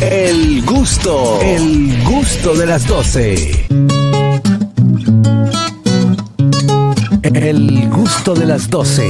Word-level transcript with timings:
El 0.00 0.64
gusto, 0.64 1.40
el 1.40 2.02
gusto 2.04 2.54
de 2.54 2.66
las 2.66 2.86
12. 2.86 3.66
El 7.22 7.88
gusto 7.90 8.34
de 8.34 8.46
las 8.46 8.68
12. 8.70 9.04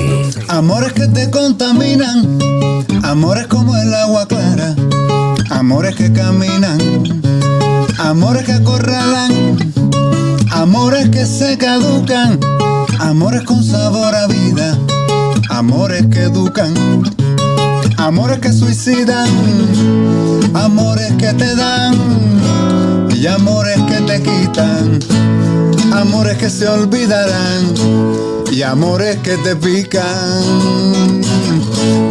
Amores 0.49 0.93
que 0.93 1.07
te 1.07 1.31
contaminan, 1.31 2.39
amores 3.03 3.47
como 3.47 3.77
el 3.77 3.95
agua 3.95 4.27
clara, 4.29 4.75
amores 5.51 5.95
que 5.97 6.13
caminan, 6.13 6.79
amores 7.99 8.45
que 8.45 8.53
acorralan, 8.53 9.59
amores 10.51 11.09
que 11.09 11.25
se 11.25 11.57
caducan, 11.57 12.39
amores 13.01 13.43
con 13.45 13.65
sabor 13.65 14.15
a 14.15 14.27
vida, 14.27 14.79
amores 15.49 16.07
que 16.07 16.25
educan, 16.25 16.75
amores 18.05 18.39
que 18.39 18.53
suicidan, 18.53 19.27
amores 20.53 21.11
que 21.13 21.33
te 21.33 21.57
dan 21.57 21.95
y 23.17 23.27
amores 23.27 23.79
que 23.89 24.03
te 24.03 24.23
quitan, 24.23 25.01
amores 25.91 26.37
que 26.37 26.51
se 26.51 26.69
olvidarán 26.69 27.73
y 28.53 28.61
amores 28.61 29.17
que 29.23 29.39
te 29.39 29.57
pican, 29.57 31.23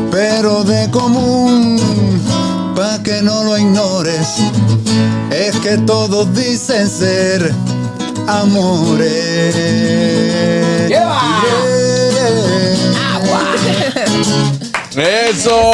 pero 0.09 0.64
de 0.64 0.90
común, 0.90 1.80
pa' 2.75 3.03
que 3.03 3.22
no 3.22 3.44
lo 3.44 3.55
ignores, 3.55 4.39
es 5.30 5.55
que 5.58 5.78
todos 5.78 6.34
dicen 6.34 6.89
ser 6.89 7.53
amores. 8.28 9.53
Yeah. 10.89 11.44
¡Eso! 14.95 15.71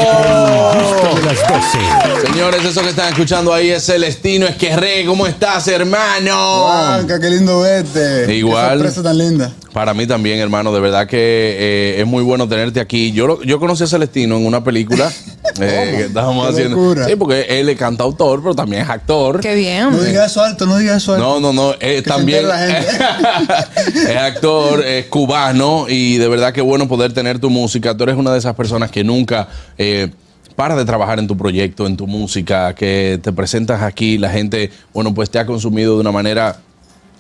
De 1.16 1.24
las 1.24 1.40
12. 1.48 2.28
Señores, 2.28 2.64
eso 2.64 2.82
que 2.82 2.90
están 2.90 3.10
escuchando 3.10 3.54
ahí 3.54 3.70
es 3.70 3.86
Celestino 3.86 4.46
Esquerré. 4.46 5.06
¿Cómo 5.06 5.28
estás, 5.28 5.68
hermano? 5.68 6.66
Juanca, 6.66 7.20
qué 7.20 7.30
lindo 7.30 7.62
verte. 7.62 8.34
Igual. 8.34 8.64
Qué 8.64 8.84
sorpresa 8.86 9.04
tan 9.04 9.18
linda. 9.18 9.52
Para 9.74 9.94
mí 9.94 10.08
también, 10.08 10.40
hermano. 10.40 10.74
De 10.74 10.80
verdad 10.80 11.08
que 11.08 11.18
eh, 11.18 12.02
es 12.02 12.08
muy 12.08 12.24
bueno 12.24 12.48
tenerte 12.50 12.80
aquí. 12.80 13.12
Yo, 13.12 13.28
lo- 13.28 13.44
yo 13.44 13.60
conocí 13.60 13.84
a 13.84 13.88
Celestino 13.88 14.38
en 14.38 14.46
una 14.46 14.64
película 14.64 15.12
eh, 15.62 15.94
que 15.98 16.02
estábamos 16.06 16.48
Qué 16.48 16.54
haciendo. 16.54 16.76
locura. 16.78 17.06
Sí, 17.06 17.16
porque 17.16 17.46
él 17.50 17.70
es 17.70 17.78
cantautor, 17.78 18.42
pero 18.42 18.56
también 18.56 18.82
es 18.82 18.90
actor. 18.90 19.40
Qué 19.42 19.54
bien. 19.56 19.92
No 19.92 20.02
digas 20.02 20.32
eso 20.32 20.42
alto, 20.44 20.66
no 20.66 20.78
digas 20.78 20.98
eso 21.04 21.14
alto. 21.14 21.24
No, 21.24 21.40
no, 21.40 21.54
no. 21.54 21.74
eh, 21.80 21.98
se 21.98 22.02
también 22.02 22.46
entere 22.46 22.80
es 24.12 24.18
actor, 24.18 24.84
es 24.86 25.06
cubano 25.06 25.86
y 25.88 26.18
de 26.18 26.28
verdad 26.28 26.54
que 26.54 26.62
bueno 26.62 26.88
poder 26.88 27.14
tener 27.14 27.40
tu 27.40 27.50
música. 27.50 27.96
Tú 27.96 28.04
eres 28.04 28.16
una 28.16 28.32
de 28.32 28.40
esas 28.40 28.56
personas 28.56 28.90
que 28.92 29.04
nunca 29.04 29.48
eh, 29.78 30.10
para 30.56 30.76
de 30.76 30.84
trabajar 30.84 31.20
en 31.20 31.28
tu 31.28 31.38
proyecto, 31.38 31.86
en 31.88 31.96
tu 31.96 32.06
música, 32.08 32.74
que 32.76 33.20
te 33.24 33.32
presentas 33.32 33.82
aquí, 33.82 34.18
la 34.18 34.30
gente, 34.30 34.72
bueno, 34.94 35.14
pues 35.14 35.30
te 35.30 35.40
ha 35.40 35.46
consumido 35.46 35.94
de 35.96 36.02
una 36.02 36.12
manera 36.12 36.58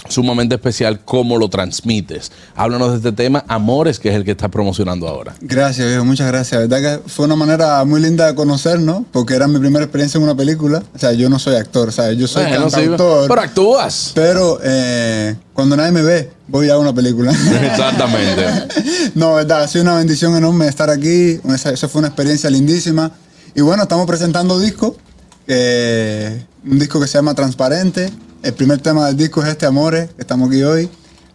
sumamente 0.07 0.55
especial 0.55 1.01
cómo 1.03 1.37
lo 1.37 1.49
transmites. 1.49 2.31
Háblanos 2.55 2.91
de 2.91 2.97
este 2.97 3.11
tema, 3.11 3.43
Amores, 3.47 3.99
que 3.99 4.09
es 4.09 4.15
el 4.15 4.23
que 4.23 4.31
estás 4.31 4.49
promocionando 4.49 5.07
ahora. 5.07 5.35
Gracias, 5.41 5.87
viejo, 5.87 6.05
muchas 6.05 6.27
gracias. 6.27 6.53
La 6.61 6.67
verdad 6.67 7.03
que 7.03 7.09
fue 7.09 7.25
una 7.25 7.35
manera 7.35 7.83
muy 7.85 8.01
linda 8.01 8.25
de 8.27 8.33
conocernos, 8.35 9.03
porque 9.11 9.35
era 9.35 9.47
mi 9.47 9.59
primera 9.59 9.83
experiencia 9.83 10.17
en 10.17 10.23
una 10.23 10.35
película. 10.35 10.81
O 10.95 10.97
sea, 10.99 11.11
yo 11.13 11.29
no 11.29 11.37
soy 11.37 11.55
actor, 11.55 11.91
sea, 11.91 12.13
yo 12.13 12.27
soy 12.27 12.45
sí, 12.45 12.51
cantautor. 12.51 13.27
pero 13.27 13.41
actúas. 13.41 14.11
Pero 14.15 14.59
eh, 14.63 15.35
cuando 15.53 15.75
nadie 15.75 15.91
me 15.91 16.01
ve, 16.01 16.31
voy 16.47 16.69
a 16.69 16.77
una 16.77 16.93
película. 16.93 17.31
Exactamente. 17.63 18.45
no, 19.15 19.35
verdad, 19.35 19.63
ha 19.63 19.67
sido 19.67 19.83
una 19.83 19.95
bendición 19.97 20.35
enorme 20.35 20.67
estar 20.67 20.89
aquí. 20.89 21.39
Esa, 21.53 21.71
esa 21.71 21.87
fue 21.89 21.99
una 21.99 22.07
experiencia 22.07 22.49
lindísima. 22.49 23.11
Y 23.53 23.61
bueno, 23.61 23.83
estamos 23.83 24.07
presentando 24.07 24.59
disco. 24.59 24.95
eh, 25.47 26.45
un 26.65 26.77
disco 26.79 26.99
que 26.99 27.07
se 27.07 27.17
llama 27.17 27.33
Transparente. 27.33 28.11
El 28.43 28.53
primer 28.53 28.79
tema 28.79 29.07
del 29.07 29.17
disco 29.17 29.41
es 29.43 29.49
este, 29.49 29.65
Amores, 29.65 30.09
que 30.15 30.21
estamos 30.21 30.49
aquí 30.49 30.63
hoy. 30.63 30.89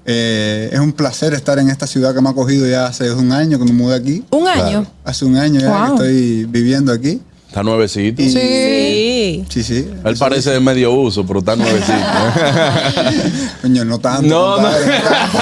Eh, 0.06 0.70
es 0.72 0.78
un 0.80 0.92
placer 0.92 1.32
estar 1.34 1.58
en 1.58 1.68
esta 1.70 1.86
ciudad 1.86 2.14
que 2.14 2.20
me 2.20 2.28
ha 2.30 2.32
cogido 2.34 2.66
ya 2.66 2.86
hace 2.86 3.10
un 3.12 3.32
año 3.32 3.58
que 3.58 3.64
me 3.64 3.72
mudé 3.72 3.96
aquí. 3.96 4.24
Un 4.30 4.46
año. 4.48 4.86
Hace 5.04 5.24
un 5.24 5.36
año 5.36 5.60
ya 5.60 5.68
Wow. 5.68 5.86
que 5.86 5.92
estoy 6.04 6.44
viviendo 6.46 6.92
aquí. 6.92 7.20
Está 7.48 7.62
nuevecito. 7.62 8.20
Y- 8.22 8.30
Sí. 8.30 9.44
Sí, 9.48 9.62
sí. 9.62 9.88
Él 10.04 10.16
parece 10.18 10.50
de 10.50 10.60
medio 10.60 10.92
uso, 10.92 11.24
pero 11.26 11.38
está 11.40 11.54
nuevecito. 11.56 11.92
Coño, 13.62 13.84
no 13.84 13.98
tanto. 13.98 14.22
No, 14.26 14.56
no. 14.56 14.62
compadre, 14.62 14.92
tanto. 15.00 15.38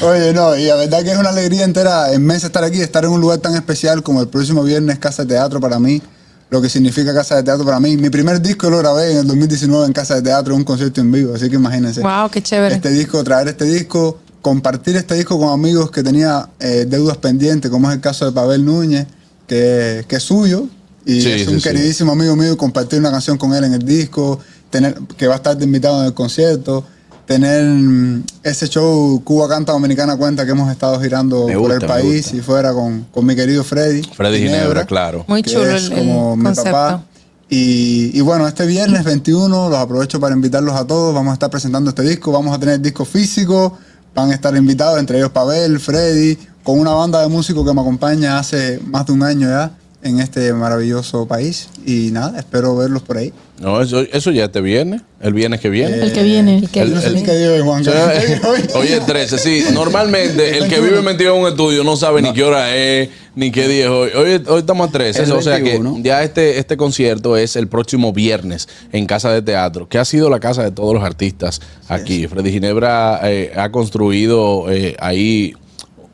Oye, 0.06 0.32
no, 0.32 0.56
y 0.56 0.64
la 0.64 0.74
verdad 0.76 1.02
que 1.02 1.12
es 1.12 1.16
una 1.18 1.28
alegría 1.30 1.64
entera, 1.64 2.12
inmensa 2.14 2.46
estar 2.48 2.64
aquí, 2.64 2.80
estar 2.80 3.04
en 3.04 3.10
un 3.10 3.20
lugar 3.20 3.38
tan 3.38 3.54
especial 3.54 4.02
como 4.02 4.20
el 4.20 4.28
próximo 4.28 4.62
viernes 4.64 4.98
Casa 4.98 5.22
de 5.24 5.34
Teatro 5.34 5.60
para 5.60 5.78
mí, 5.78 6.02
lo 6.50 6.60
que 6.62 6.68
significa 6.68 7.12
Casa 7.14 7.36
de 7.36 7.42
Teatro 7.42 7.64
para 7.64 7.80
mí. 7.80 7.96
Mi 7.96 8.10
primer 8.10 8.40
disco 8.40 8.70
lo 8.70 8.78
grabé 8.78 9.12
en 9.12 9.18
el 9.18 9.26
2019 9.26 9.86
en 9.86 9.92
Casa 9.92 10.16
de 10.16 10.22
Teatro, 10.22 10.54
un 10.54 10.64
concierto 10.64 11.00
en 11.00 11.10
vivo, 11.10 11.34
así 11.34 11.48
que 11.48 11.56
imagínense. 11.56 12.00
Wow, 12.00 12.30
qué 12.30 12.42
chévere. 12.42 12.74
Este 12.76 12.90
disco, 12.90 13.22
traer 13.24 13.48
este 13.48 13.64
disco, 13.64 14.18
compartir 14.42 14.96
este 14.96 15.14
disco 15.14 15.38
con 15.38 15.48
amigos 15.48 15.90
que 15.90 16.02
tenía 16.02 16.48
eh, 16.60 16.86
deudas 16.88 17.16
pendientes, 17.16 17.70
como 17.70 17.88
es 17.90 17.96
el 17.96 18.00
caso 18.00 18.24
de 18.26 18.32
Pavel 18.32 18.64
Núñez, 18.64 19.06
que, 19.46 20.04
que 20.06 20.16
es 20.16 20.22
suyo, 20.22 20.66
y 21.06 21.20
Sí, 21.20 21.30
es 21.32 21.48
un 21.48 21.60
sí. 21.60 21.68
queridísimo 21.68 22.12
amigo 22.12 22.36
mío, 22.36 22.56
compartir 22.56 22.98
una 22.98 23.10
canción 23.10 23.36
con 23.36 23.52
él 23.54 23.64
en 23.64 23.74
el 23.74 23.84
disco, 23.84 24.38
tener 24.70 24.94
que 25.16 25.26
va 25.26 25.34
a 25.34 25.36
estar 25.36 25.56
de 25.56 25.64
invitado 25.64 26.00
en 26.00 26.06
el 26.06 26.14
concierto, 26.14 26.84
tener 27.26 27.64
mm, 27.64 28.24
ese 28.42 28.68
show 28.68 29.22
Cuba 29.24 29.48
Canta 29.48 29.72
Dominicana 29.72 30.16
Cuenta 30.16 30.44
que 30.44 30.52
hemos 30.52 30.70
estado 30.70 31.00
girando 31.00 31.46
por 31.46 31.72
el 31.72 31.80
país 31.86 32.22
gusta. 32.22 32.36
y 32.36 32.40
fuera 32.40 32.72
con, 32.72 33.06
con 33.12 33.24
mi 33.26 33.34
querido 33.34 33.64
Freddy. 33.64 34.02
Freddy 34.02 34.38
Ginebra, 34.38 34.84
claro. 34.84 35.24
Muy 35.28 35.42
chulo 35.42 35.70
es 35.70 35.86
el, 35.86 35.92
el 35.92 35.98
como 35.98 36.36
mi 36.36 36.54
papá. 36.54 37.04
Y, 37.48 38.10
y 38.14 38.20
bueno, 38.20 38.48
este 38.48 38.66
viernes 38.66 39.04
21 39.04 39.68
los 39.68 39.78
aprovecho 39.78 40.18
para 40.18 40.34
invitarlos 40.34 40.74
a 40.74 40.86
todos. 40.86 41.14
Vamos 41.14 41.30
a 41.30 41.34
estar 41.34 41.50
presentando 41.50 41.90
este 41.90 42.02
disco. 42.02 42.32
Vamos 42.32 42.54
a 42.54 42.58
tener 42.58 42.80
disco 42.80 43.04
físico. 43.04 43.76
Van 44.14 44.30
a 44.30 44.34
estar 44.34 44.54
invitados, 44.56 44.98
entre 44.98 45.18
ellos 45.18 45.30
Pavel, 45.30 45.80
Freddy, 45.80 46.38
con 46.62 46.78
una 46.78 46.92
banda 46.92 47.20
de 47.20 47.28
músicos 47.28 47.66
que 47.66 47.74
me 47.74 47.80
acompaña 47.80 48.38
hace 48.38 48.80
más 48.86 49.06
de 49.06 49.12
un 49.12 49.22
año 49.24 49.48
ya 49.48 49.72
en 50.04 50.20
este 50.20 50.52
maravilloso 50.52 51.26
país. 51.26 51.68
Y 51.84 52.10
nada, 52.12 52.38
espero 52.38 52.76
verlos 52.76 53.02
por 53.02 53.16
ahí. 53.18 53.32
No, 53.60 53.80
eso, 53.80 54.00
eso 54.00 54.30
ya 54.32 54.48
te 54.48 54.60
viene, 54.60 55.00
el 55.20 55.32
viernes 55.32 55.60
que 55.60 55.70
viene. 55.70 55.98
El 56.02 56.12
que 56.12 56.22
viene. 56.22 56.64
Que- 56.72 56.80
El- 56.80 56.94
no 56.94 57.00
sé 57.00 57.06
el- 57.08 57.14
ni 57.14 57.22
qué 57.22 57.34
día 57.36 57.50
hoy, 57.52 57.60
Juan. 57.60 57.80
O 57.80 57.84
sea, 57.84 58.12
Oye, 58.74 59.00
13, 59.00 59.38
sí. 59.38 59.64
Normalmente 59.72 60.58
el 60.58 60.68
que 60.68 60.80
vive 60.80 61.00
metido 61.02 61.34
en 61.36 61.42
un 61.42 61.48
estudio 61.48 61.84
no 61.84 61.96
sabe 61.96 62.20
ni 62.20 62.32
qué 62.32 62.42
hora 62.42 62.74
es, 62.76 63.08
ni 63.36 63.50
qué 63.52 63.66
día 63.68 63.84
es 63.84 63.90
hoy. 63.90 64.10
Hoy, 64.14 64.42
hoy 64.46 64.58
estamos 64.60 64.88
a 64.88 64.92
13, 64.92 65.22
El 65.22 65.32
o 65.32 65.40
sea 65.40 65.56
que 65.58 65.62
21. 65.78 65.98
ya 66.02 66.22
este, 66.24 66.58
este 66.58 66.76
concierto 66.76 67.36
es 67.36 67.56
el 67.56 67.68
próximo 67.68 68.12
viernes 68.12 68.68
en 68.92 69.06
Casa 69.06 69.30
de 69.32 69.40
Teatro, 69.40 69.88
que 69.88 69.98
ha 69.98 70.04
sido 70.04 70.28
la 70.30 70.40
casa 70.40 70.62
de 70.64 70.70
todos 70.72 70.92
los 70.92 71.04
artistas 71.04 71.60
aquí. 71.88 72.26
Freddy 72.26 72.50
Ginebra 72.52 73.20
eh, 73.22 73.52
ha 73.56 73.70
construido 73.70 74.66
eh, 74.70 74.96
ahí 74.98 75.54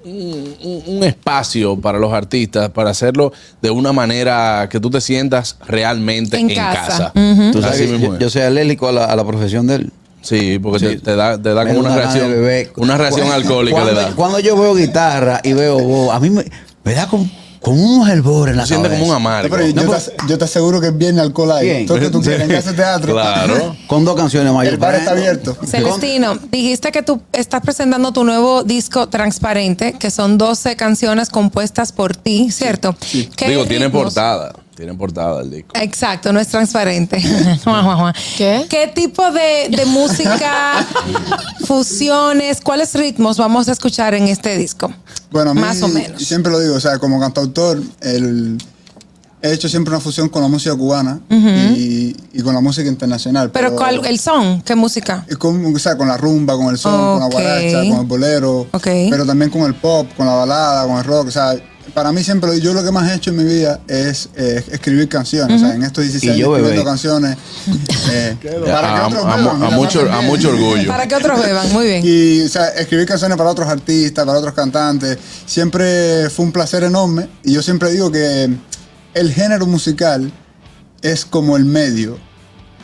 un, 0.05 0.55
un- 0.63 0.83
un 0.97 1.05
espacio 1.05 1.79
para 1.81 1.99
los 1.99 2.13
artistas, 2.13 2.71
para 2.71 2.91
hacerlo 2.91 3.33
de 3.61 3.71
una 3.71 3.93
manera 3.93 4.69
que 4.71 4.81
tú 4.81 4.91
te 4.91 5.01
sientas 5.01 5.57
realmente 5.67 6.39
En 6.39 6.51
en, 6.51 6.57
casa. 6.57 7.13
Tú 7.53 7.61
sabes 7.63 7.89
yo, 8.01 8.19
yo 8.19 8.31
soy 8.31 8.43
alérgico 8.43 8.89
a 8.89 8.93
la, 8.93 9.05
a 9.07 9.17
la 9.17 9.25
profesión 9.25 9.67
de 9.67 9.75
él. 9.77 9.93
Sí, 10.23 10.59
porque 10.59 10.87
Te, 10.87 10.97
te 10.99 11.17
da, 11.17 11.41
te 11.41 11.55
da 11.55 11.67
como 11.67 11.81
una 11.81 11.97
reacción, 11.97 12.31
una 12.77 12.99
reacción 12.99 13.27
Cuando- 13.27 13.35
alcohólica 13.47 13.79
le 13.79 13.83
cuando, 13.85 14.01
da. 14.03 14.15
Cuando 14.15 14.39
yo 14.41 14.55
veo 14.61 14.75
guitarra 14.75 15.41
y 15.43 15.55
veo 15.55 15.79
voz, 15.79 16.15
a 16.15 16.21
mí 16.21 16.29
me, 16.29 16.45
me 16.85 16.93
da 16.95 17.07
como, 17.07 17.27
como 17.61 17.83
unos 17.83 18.09
hervores 18.09 18.53
en 18.53 18.57
la 18.57 18.63
Se 18.67 18.75
siente 18.75 18.89
como 18.89 19.07
un 19.07 19.15
amargo. 19.15 19.55
Pero 19.55 19.67
yo, 19.67 19.75
No, 19.75 19.83
te, 19.83 19.87
pues- 19.89 20.13
yo 20.29 20.39
te 20.39 20.45
aseguro 20.45 20.81
que 20.81 20.91
viene 20.91 21.21
alcohol 21.21 21.53
ahí. 21.53 21.67
Bien. 21.67 21.87
Todo 21.87 21.99
lo 21.99 22.05
que 22.05 22.11
tú 22.11 22.23
quieras 22.23 22.43
en 22.49 22.51
ese 22.53 22.73
teatro. 22.73 23.13
Claro. 23.13 23.77
Con 23.87 24.05
dos 24.05 24.17
canciones 24.17 24.53
mayores. 24.53 24.75
El 24.75 24.81
bar 24.81 24.95
está 24.95 25.11
abierto. 25.11 25.57
Celestino, 25.67 26.39
dijiste 26.51 26.91
que 26.91 27.03
tú 27.03 27.21
estás 27.33 27.61
presentando 27.61 28.13
tu 28.13 28.25
nuevo 28.25 28.63
disco 28.65 29.09
Transparente, 29.09 29.93
que 29.93 30.11
son 30.11 30.39
12 30.39 30.77
canciones 30.77 31.29
compuestas 31.29 31.93
por 31.93 32.17
ti, 32.17 32.51
¿cierto? 32.51 32.97
¿Qué 33.37 33.49
Digo, 33.49 33.67
tiene 33.67 33.91
portada. 33.91 34.53
Tiene 34.81 34.95
portada 34.95 35.43
el 35.43 35.51
disco. 35.51 35.73
Exacto, 35.75 36.33
no 36.33 36.41
es 36.41 36.49
transparente. 36.49 37.19
¿Qué? 38.39 38.65
¿Qué 38.67 38.91
tipo 38.95 39.31
de, 39.31 39.69
de 39.77 39.85
música, 39.85 40.87
fusiones, 41.67 42.63
cuáles 42.63 42.95
ritmos 42.95 43.37
vamos 43.37 43.69
a 43.69 43.73
escuchar 43.73 44.15
en 44.15 44.29
este 44.29 44.57
disco? 44.57 44.91
Bueno, 45.31 45.51
a 45.51 45.55
mí, 45.55 45.61
Más 45.61 45.83
o 45.83 45.89
menos. 45.89 46.23
siempre 46.23 46.51
lo 46.51 46.59
digo, 46.61 46.77
o 46.77 46.81
sea, 46.81 46.99
como 46.99 47.21
cantautor, 47.21 47.79
el, 48.01 48.57
he 49.43 49.53
hecho 49.53 49.69
siempre 49.69 49.93
una 49.93 50.01
fusión 50.01 50.31
con 50.31 50.41
la 50.41 50.49
música 50.49 50.75
cubana 50.75 51.21
y, 51.29 52.17
y 52.33 52.41
con 52.43 52.55
la 52.55 52.63
música 52.63 52.89
internacional. 52.89 53.51
Pero 53.51 53.77
¿cuál, 53.77 54.05
el 54.07 54.19
son, 54.19 54.63
¿qué 54.63 54.75
música? 54.75 55.27
y 55.31 55.35
con, 55.35 55.63
o 55.75 55.79
sea, 55.79 55.95
con 55.99 56.09
la 56.09 56.17
rumba, 56.17 56.57
con 56.57 56.69
el 56.69 56.79
son, 56.79 57.19
con 57.19 57.21
la 57.21 57.27
guaracha, 57.27 57.79
con 57.91 58.01
el 58.01 58.07
bolero, 58.07 58.61
Ok. 58.73 58.87
pero 59.11 59.27
también 59.27 59.51
con 59.51 59.61
el 59.63 59.75
pop, 59.75 60.07
con 60.17 60.27
la 60.27 60.33
balada, 60.33 60.87
con 60.87 60.97
el 60.97 61.05
rock. 61.05 61.29
O 61.29 61.31
sea, 61.31 61.55
para 61.95 62.13
mí 62.13 62.25
siempre, 62.25 62.61
yo 62.61 62.73
lo 62.73 62.83
que 62.83 62.91
más 62.91 63.11
he 63.11 63.15
hecho 63.15 63.31
en 63.31 63.37
mi 63.37 63.45
vida 63.45 63.81
es 63.87 64.29
eh, 64.37 64.65
escribir 64.71 65.09
canciones. 65.09 65.63
O 65.63 65.67
sea, 65.67 65.75
en 65.75 65.83
estos 65.83 66.05
16 66.05 66.25
Y 66.25 66.29
años 66.29 66.41
yo, 66.41 66.57
escribiendo 66.57 66.83
bebé. 66.83 66.91
canciones. 66.91 67.37
eh, 68.11 68.37
para 68.43 68.95
que 68.95 69.01
a, 69.01 69.07
otros 69.07 69.25
beban, 69.25 69.63
a 69.63 69.71
mucho, 69.71 70.01
a 70.01 70.51
orgullo. 70.51 70.89
Para 70.89 71.07
que 71.07 71.15
otros 71.15 71.43
beban, 71.43 71.73
muy 71.73 71.87
bien. 71.87 72.03
Y 72.05 72.43
o 72.43 72.49
sea, 72.49 72.69
escribir 72.69 73.07
canciones 73.07 73.37
para 73.37 73.51
otros 73.51 73.69
artistas, 73.69 74.25
para 74.25 74.39
otros 74.39 74.55
cantantes, 74.55 75.19
siempre 75.47 76.31
fue 76.31 76.47
un 76.47 76.53
placer 76.53 76.85
enorme. 76.85 77.29
Y 77.45 77.53
yo 77.53 77.63
siempre 77.63 77.91
digo 77.91 78.11
que 78.11 78.51
el 79.15 79.33
género 79.33 79.67
musical 79.67 80.33
es 81.03 81.25
como 81.25 81.57
el 81.57 81.65
medio. 81.65 82.19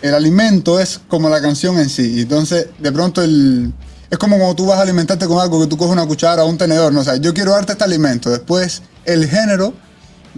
El 0.03 0.15
alimento 0.15 0.79
es 0.79 1.01
como 1.09 1.29
la 1.29 1.41
canción 1.41 1.79
en 1.79 1.89
sí. 1.89 2.21
Entonces, 2.21 2.67
de 2.79 2.93
pronto, 2.93 3.23
el, 3.23 3.73
es 4.11 4.19
como 4.19 4.37
cuando 4.37 4.55
tú 4.55 4.67
vas 4.67 4.79
a 4.79 4.83
alimentarte 4.83 5.27
con 5.27 5.41
algo 5.41 5.61
que 5.61 5.67
tú 5.67 5.77
coges 5.77 5.93
una 5.93 6.07
cuchara 6.07 6.45
o 6.45 6.49
un 6.49 6.59
tenedor. 6.59 6.93
No 6.93 7.01
o 7.01 7.05
sea, 7.05 7.17
yo 7.17 7.35
quiero 7.35 7.53
darte 7.53 7.73
este 7.73 7.85
alimento. 7.85 8.31
Después, 8.31 8.83
el 9.07 9.29
género 9.29 9.73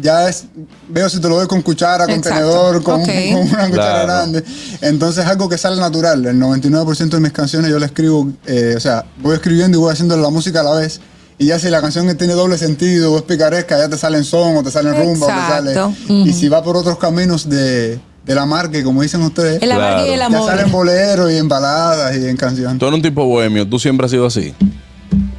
ya 0.00 0.28
es, 0.28 0.44
veo 0.88 1.08
si 1.08 1.20
te 1.20 1.28
lo 1.28 1.36
doy 1.36 1.48
con 1.48 1.60
cuchara, 1.60 2.04
con 2.06 2.14
Exacto. 2.14 2.38
tenedor, 2.38 2.82
con, 2.84 3.00
una 3.00 3.08
cuchara 3.08 3.68
Claro. 3.70 4.06
grande. 4.06 4.44
Entonces 4.80 5.24
es 5.24 5.30
algo 5.30 5.48
que 5.48 5.58
sale 5.58 5.76
natural. 5.80 6.24
El 6.24 6.38
99% 6.40 7.08
de 7.08 7.20
mis 7.20 7.32
canciones 7.32 7.70
yo 7.70 7.78
la 7.80 7.86
escribo, 7.86 8.28
eh, 8.46 8.74
o 8.76 8.80
sea, 8.80 9.04
voy 9.20 9.34
escribiendo 9.34 9.76
y 9.76 9.80
voy 9.80 9.92
haciendo 9.92 10.16
la 10.16 10.30
música 10.30 10.60
a 10.60 10.62
la 10.62 10.74
vez. 10.74 11.00
Y 11.40 11.46
ya 11.46 11.58
si 11.58 11.68
la 11.70 11.80
canción 11.80 12.16
tiene 12.16 12.32
doble 12.34 12.58
sentido 12.58 13.12
o 13.12 13.16
es 13.16 13.22
picaresca, 13.22 13.78
ya 13.78 13.88
te 13.88 13.96
sale 13.98 14.18
en 14.18 14.24
son 14.24 14.56
o 14.56 14.62
te 14.62 14.70
sale 14.70 14.90
en 14.90 14.96
rumba 14.96 15.26
o 15.26 15.30
te 15.30 15.34
sale. 15.34 15.94
Y 16.08 16.32
si 16.32 16.48
va 16.48 16.62
por 16.62 16.76
otros 16.76 16.98
caminos 16.98 17.48
de, 17.48 17.98
de 18.24 18.34
la 18.34 18.44
marca, 18.46 18.82
como 18.84 19.02
dicen 19.02 19.22
ustedes, 19.22 19.62
El 19.62 19.68
y 19.68 19.72
ya 19.72 20.26
amor. 20.26 20.48
sale 20.48 20.62
en 20.62 20.70
boleros 20.72 21.30
y 21.32 21.36
en 21.36 21.48
baladas 21.48 22.16
y 22.16 22.26
en 22.26 22.36
canciones. 22.36 22.78
Tú 22.78 22.86
eres 22.86 22.96
un 22.96 23.02
tipo 23.02 23.24
bohemio, 23.24 23.68
tú 23.68 23.78
siempre 23.78 24.04
has 24.06 24.10
sido 24.10 24.26
así. 24.26 24.52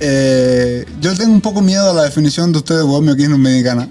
Eh, 0.01 0.86
yo 1.01 1.13
tengo 1.16 1.34
un 1.34 1.42
poco 1.42 1.62
miedo 1.62 1.90
a 1.90 1.94
la 1.94 2.04
definición 2.04 2.51
de 2.54 2.60
ustedes, 2.60 2.84
bohemio 2.84 3.13
aquí 3.13 3.24
en 3.25 3.31
Dominicana. 3.31 3.90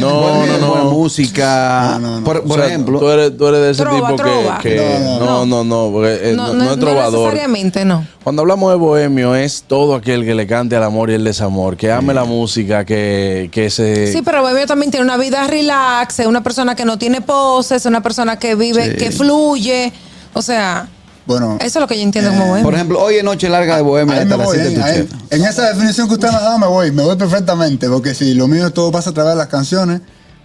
No, 0.00 0.20
Buena- 0.20 0.58
no, 0.58 0.68
buena 0.68 0.84
no. 0.84 0.90
música. 0.92 1.90
No, 1.92 1.98
no, 1.98 2.20
no. 2.20 2.24
Por, 2.24 2.38
O 2.38 2.44
por 2.44 2.58
sea, 2.58 2.66
ejemplo, 2.68 2.98
tú 2.98 3.08
eres, 3.10 3.36
tú 3.36 3.46
eres 3.48 3.60
de 3.60 3.70
ese 3.70 3.82
Trova, 3.82 3.96
tipo 3.96 4.16
que- 4.16 4.22
trova. 4.22 4.58
que, 4.58 4.76
No, 5.20 5.20
no, 5.20 5.46
no, 5.46 5.64
no, 5.64 5.92
porque, 5.92 6.30
eh, 6.30 6.32
no, 6.34 6.54
no 6.54 6.72
es 6.72 6.78
trovador. 6.78 7.28
necesariamente, 7.32 7.84
no. 7.84 8.06
Cuando 8.24 8.42
hablamos 8.42 8.70
de 8.72 8.76
bohemio 8.78 9.34
es 9.34 9.64
todo 9.66 9.94
aquel 9.94 10.24
que 10.24 10.34
le 10.34 10.46
cante 10.46 10.76
al 10.76 10.82
amor 10.84 11.10
y 11.10 11.14
el 11.14 11.24
desamor, 11.24 11.76
que 11.76 11.90
ame 11.92 12.14
la 12.14 12.24
música, 12.24 12.84
que, 12.84 13.48
que 13.52 13.68
se... 13.70 14.12
Sí, 14.12 14.22
pero 14.22 14.40
bohemio 14.42 14.66
también 14.66 14.90
tiene 14.90 15.04
una 15.04 15.16
vida 15.18 15.46
relax, 15.46 16.20
es 16.20 16.26
una 16.26 16.42
persona 16.42 16.74
que 16.74 16.84
no 16.84 16.98
tiene 16.98 17.20
poses, 17.20 17.82
es 17.82 17.86
una 17.86 18.02
persona 18.02 18.38
que 18.38 18.54
vive, 18.54 18.92
Sí. 18.92 18.96
que 18.96 19.10
fluye. 19.10 19.92
O 20.32 20.42
sea, 20.42 20.88
bueno, 21.30 21.56
eso 21.60 21.66
es 21.78 21.80
lo 21.80 21.86
que 21.86 21.96
yo 21.96 22.02
entiendo 22.02 22.30
como 22.30 22.46
bohemio. 22.46 22.62
por 22.64 22.74
ejemplo, 22.74 23.00
hoy 23.00 23.14
es 23.16 23.24
noche 23.24 23.48
larga 23.48 23.76
de 23.76 23.82
Bohemia 23.82 24.14
Ahí 24.16 24.22
hasta 24.22 24.36
me 24.36 24.44
las 24.44 24.46
voy, 24.46 24.56
7 24.58 24.68
¿eh? 24.68 24.70
de 24.70 24.76
tu 24.80 24.86
Ahí- 24.86 24.94
chef. 24.96 25.32
En 25.32 25.44
esa 25.44 25.68
definición 25.68 26.08
que 26.08 26.14
usted 26.14 26.28
me 26.28 26.36
ha 26.36 26.40
dado 26.40 26.58
me 26.58 26.66
voy, 26.66 26.90
me 26.92 27.02
voy 27.02 27.16
perfectamente, 27.16 27.88
porque 27.88 28.14
si 28.14 28.34
lo 28.34 28.48
mío 28.48 28.70
todo 28.72 28.90
pasa 28.90 29.10
a 29.10 29.12
través 29.14 29.32
de 29.32 29.38
las 29.38 29.46
canciones, 29.48 30.00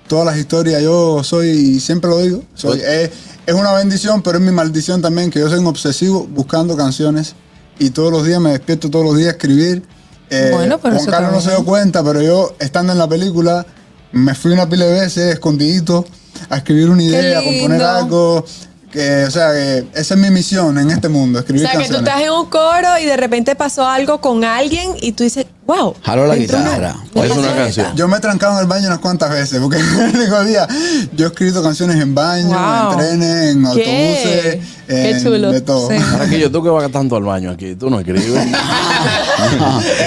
todas 0.08 0.26
las 0.26 0.38
historias, 0.38 0.82
yo 0.82 1.24
soy, 1.24 1.50
y 1.50 1.80
siempre 1.80 2.10
lo 2.10 2.20
digo, 2.20 2.44
soy, 2.54 2.80
es, 2.82 3.10
es 3.46 3.54
una 3.54 3.74
bendición, 3.74 4.22
pero 4.22 4.38
es 4.38 4.44
mi 4.44 4.52
maldición 4.52 5.02
también, 5.02 5.30
que 5.32 5.40
yo 5.40 5.50
soy 5.50 5.60
un 5.60 5.68
obsesivo 5.68 6.28
buscando 6.30 6.76
canciones 6.78 7.34
y 7.80 7.90
todos 7.90 8.12
los 8.12 8.26
días 8.26 8.40
me 8.40 8.52
despierto 8.52 8.90
todos 8.90 9.04
los 9.06 9.16
días 9.18 9.30
a 9.30 9.32
escribir. 9.32 9.84
Eh, 10.30 10.50
Bueno, 10.54 10.78
pero 10.80 10.96
Juan 10.96 11.02
eso 11.04 11.12
Carlos 11.12 11.32
no 11.34 11.42
se 11.42 11.50
dio 11.52 11.64
cuenta, 11.66 12.04
pero 12.04 12.22
yo 12.22 12.56
estando 12.60 12.94
en 12.94 13.00
la 13.00 13.08
película 13.08 13.66
me 14.12 14.34
fui 14.34 14.52
una 14.54 14.68
pila 14.70 14.86
de 14.86 14.94
veces 15.02 15.34
escondidito 15.34 16.06
a 16.50 16.58
escribir 16.58 16.90
una 16.90 17.04
idea, 17.04 17.40
a 17.40 17.44
componer 17.44 17.82
algo. 17.84 18.46
Que, 18.96 19.26
o 19.26 19.32
sea, 19.32 19.52
que 19.52 19.86
esa 19.94 20.14
es 20.14 20.20
mi 20.22 20.30
misión 20.32 20.78
en 20.80 20.90
este 20.90 21.10
mundo, 21.10 21.40
O 21.40 21.42
escribir 21.42 21.64
sea, 21.64 21.72
que 21.72 21.78
tú 21.88 21.96
canciones. 21.96 22.08
estás 22.08 22.22
en 22.24 22.32
un 22.32 22.46
coro 22.46 22.98
y 23.02 23.06
de 23.06 23.18
repente 23.18 23.54
pasó 23.54 23.86
algo 23.86 24.22
con 24.22 24.46
alguien 24.46 24.92
y 25.02 25.12
tú 25.12 25.26
dices, 25.26 25.46
wow. 25.68 25.94
Jaló 26.02 26.26
la 26.28 26.38
guitarra. 26.38 26.96
una- 27.14 27.26
Es 27.26 27.32
una 27.34 27.54
canción. 27.56 27.88
Yo 27.98 28.08
me 28.08 28.16
he 28.16 28.20
trancado 28.22 28.54
en 28.54 28.60
el 28.60 28.68
baño 28.68 28.88
unas 28.88 29.00
cuantas 29.00 29.32
veces, 29.32 29.60
porque 29.60 29.78
el 29.80 30.16
único 30.16 30.44
día 30.46 30.66
yo 31.14 31.26
he 31.26 31.28
escrito 31.28 31.62
canciones 31.62 32.00
en 32.02 32.16
baño, 32.16 32.48
Wow. 32.48 32.92
en 32.94 32.98
trenes, 32.98 33.52
en 33.56 33.62
¿Qué? 33.64 33.68
autobuses, 33.68 34.60
Qué 34.88 35.10
en- 35.12 35.24
chulo. 35.24 35.52
de 35.52 35.60
todo. 35.60 35.90
Sí. 35.90 35.98
Ahora 36.14 36.30
que 36.30 36.40
yo, 36.40 36.50
tú 36.50 36.64
que 36.64 36.70
vas 36.70 36.90
tanto 36.90 37.18
al 37.18 37.24
baño 37.24 37.52
aquí, 37.52 37.76
tú 37.76 37.90
no 37.90 38.00
escribes. 38.00 38.24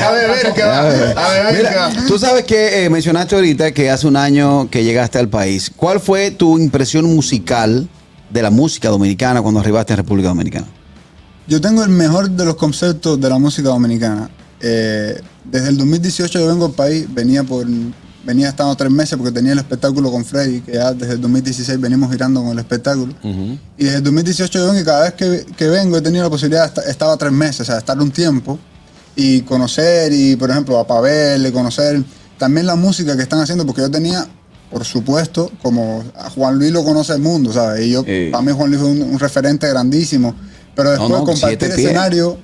a 0.02 0.10
beber 0.12 0.54
que 0.54 0.62
va, 0.62 0.78
a 0.78 0.82
beber 0.84 1.14
que 1.68 1.76
va. 1.76 1.88
Mira, 1.90 2.06
tú 2.06 2.18
sabes 2.18 2.44
que 2.44 2.84
eh, 2.84 2.90
mencionaste 2.90 3.34
ahorita 3.34 3.72
que 3.72 3.90
hace 3.90 4.06
un 4.06 4.16
año 4.16 4.68
que 4.70 4.82
llegaste 4.84 5.18
al 5.18 5.28
país. 5.28 5.70
¿Cuál 5.76 6.00
fue 6.00 6.30
tu 6.30 6.58
impresión 6.58 7.04
musical 7.14 7.86
de 8.30 8.42
la 8.42 8.50
música 8.50 8.88
dominicana 8.88 9.40
cuando 9.42 9.60
arribaste 9.60 9.92
en 9.92 9.98
República 9.98 10.28
Dominicana? 10.28 10.66
Yo 11.46 11.60
tengo 11.60 11.82
el 11.82 11.88
mejor 11.90 12.30
de 12.30 12.44
los 12.44 12.56
conceptos 12.56 13.20
de 13.20 13.28
la 13.28 13.38
música 13.38 13.68
dominicana. 13.70 14.28
Eh, 14.60 15.20
desde 15.44 15.68
el 15.70 15.76
2018 15.78 16.38
yo 16.40 16.46
vengo 16.48 16.66
al 16.66 16.72
país, 16.72 17.06
venía 17.12 17.42
por 17.44 17.66
venía 18.24 18.50
estando 18.50 18.74
tres 18.76 18.90
meses 18.90 19.16
porque 19.16 19.32
tenía 19.32 19.52
el 19.52 19.58
espectáculo 19.58 20.10
con 20.10 20.22
Freddy, 20.22 20.60
que 20.60 20.74
ya 20.74 20.92
desde 20.92 21.14
el 21.14 21.20
2016 21.22 21.80
venimos 21.80 22.10
girando 22.12 22.42
con 22.42 22.50
el 22.52 22.58
espectáculo. 22.58 23.14
Y 23.78 23.84
desde 23.84 23.98
el 23.98 24.02
2018 24.04 24.58
yo 24.58 24.66
vengo 24.66 24.80
y 24.80 24.84
cada 24.84 25.04
vez 25.04 25.14
que, 25.14 25.46
que 25.56 25.66
vengo 25.68 25.96
he 25.96 26.02
tenido 26.02 26.24
la 26.24 26.28
posibilidad, 26.30 26.64
de 26.64 26.68
estar- 26.68 26.84
estaba 26.90 27.16
tres 27.16 27.32
meses, 27.32 27.60
o 27.62 27.64
sea, 27.64 27.78
estar 27.78 27.98
un 27.98 28.10
tiempo 28.10 28.58
y 29.16 29.40
conocer, 29.42 30.12
y 30.12 30.36
por 30.36 30.50
ejemplo 30.50 30.78
a 30.78 30.86
Pavel, 30.86 31.46
y 31.46 31.52
conocer 31.52 32.02
también 32.36 32.66
la 32.66 32.76
música 32.76 33.16
que 33.16 33.22
están 33.22 33.40
haciendo, 33.40 33.64
porque 33.64 33.80
yo 33.80 33.90
tenía, 33.90 34.26
por 34.70 34.84
supuesto, 34.84 35.50
como 35.62 36.04
a 36.16 36.28
Juan 36.30 36.58
Luis 36.58 36.72
lo 36.72 36.84
conoce 36.84 37.12
el 37.14 37.20
mundo, 37.20 37.52
¿sabes? 37.52 37.86
Y 37.86 37.90
yo, 37.92 38.04
para 38.30 38.42
mí 38.42 38.52
Juan 38.52 38.68
Luis 38.70 38.80
fue 38.80 38.90
un, 38.90 39.02
un 39.02 39.18
referente 39.18 39.68
grandísimo, 39.68 40.34
pero 40.74 40.90
después 40.90 41.10
no, 41.10 41.24
compartir 41.24 41.68
escenario, 41.86 42.38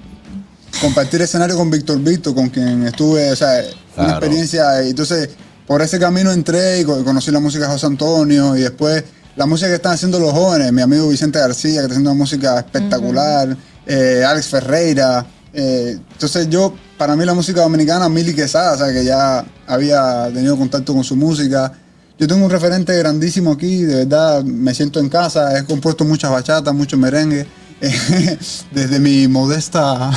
compartir 0.81 1.23
escenario 1.23 1.57
con 1.57 1.71
Víctor 1.71 2.01
Víctor, 2.01 2.35
con 2.35 2.49
quien 2.49 2.87
estuve, 2.87 3.31
o 3.31 3.37
sea, 3.37 3.63
una 3.97 4.07
experiencia, 4.19 4.83
y 4.85 4.91
entonces 4.91 5.29
por 5.67 5.81
ese 5.83 5.99
camino 5.99 6.33
entré 6.33 6.81
y 6.81 6.85
co- 6.85 7.05
conocí 7.05 7.31
la 7.31 7.41
música 7.41 7.67
de 7.67 7.73
José 7.73 7.87
Antonio 7.87 8.57
y 8.57 8.63
después 8.63 9.05
la 9.37 9.47
música 9.47 9.69
que 9.69 9.75
están 9.77 9.93
haciendo 9.93 10.19
los 10.19 10.33
jóvenes, 10.33 10.73
mi 10.73 10.83
amigo 10.83 11.09
Vicente 11.09 11.39
García, 11.39 11.73
que 11.81 11.87
está 11.87 11.93
haciendo 11.95 12.11
una 12.11 12.19
música 12.19 12.59
espectacular, 12.59 13.57
eh, 13.87 14.25
Alex 14.27 14.47
Ferreira. 14.49 15.25
eh, 15.53 15.99
entonces 16.13 16.49
yo, 16.51 16.75
para 16.99 17.17
mí 17.17 17.25
la 17.25 17.35
música 17.35 17.61
dominicana, 17.63 18.09
Mili 18.09 18.35
Quesada, 18.35 18.73
o 18.75 18.79
sea, 18.79 18.93
que 18.93 19.05
ya 19.05 19.45
había 19.67 20.31
tenido 20.33 20.57
contacto 20.57 20.93
con 20.95 21.05
su 21.05 21.17
música. 21.17 21.73
Yo 22.19 22.29
tengo 22.29 22.45
un 22.45 22.51
referente 22.51 22.97
grandísimo 22.97 23.53
aquí, 23.53 23.83
de 23.83 23.97
verdad 24.05 24.45
me 24.45 24.73
siento 24.75 25.01
en 25.01 25.09
casa, 25.09 25.59
he 25.59 25.65
compuesto 25.65 26.05
muchas 26.05 26.31
bachatas, 26.31 26.73
muchos 26.73 26.99
merengues, 26.99 27.47
eh, 27.81 28.39
desde 28.71 29.01
mi 29.01 29.27
modesta 29.27 30.11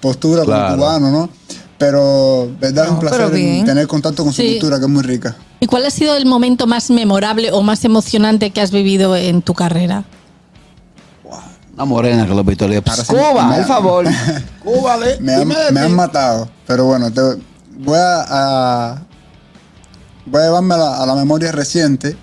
postura 0.00 0.44
Claro. 0.44 0.64
como 0.64 0.76
cubano, 0.76 1.10
¿no? 1.10 1.30
Pero, 1.78 2.50
verdad, 2.60 2.84
es 2.84 2.90
un 2.92 3.00
placer 3.00 3.18
tener 3.64 3.86
contacto 3.88 4.22
con 4.22 4.32
su 4.32 4.42
Sí. 4.42 4.52
cultura, 4.52 4.78
que 4.78 4.84
es 4.84 4.90
muy 4.90 5.02
rica. 5.02 5.34
¿Y 5.58 5.66
cuál 5.66 5.84
ha 5.86 5.90
sido 5.90 6.14
el 6.16 6.26
momento 6.26 6.66
más 6.66 6.90
memorable 6.90 7.50
o 7.50 7.62
más 7.62 7.84
emocionante 7.84 8.50
que 8.50 8.60
has 8.60 8.70
vivido 8.70 9.16
en 9.16 9.42
tu 9.42 9.54
carrera? 9.54 10.04
Una 11.74 11.84
morena 11.86 12.26
que 12.26 12.34
lo 12.34 12.44
sí, 13.02 13.12
Cuba, 13.14 13.56
el 13.56 13.64
favor. 13.64 14.04
Cuba, 14.62 14.98
Me 15.20 15.34
han, 15.34 15.48
me 15.48 15.54
ti". 15.54 15.78
han 15.78 15.94
matado, 15.96 16.48
pero 16.66 16.84
bueno, 16.84 17.10
te- 17.10 17.40
voy 17.78 17.98
a, 17.98 18.26
a- 18.92 19.02
voy 20.26 20.40
a 20.40 20.44
llevarme 20.44 20.74
a 20.74 20.78
la, 20.78 21.02
a 21.02 21.06
la 21.06 21.14
memoria 21.14 21.52
reciente 21.52 22.16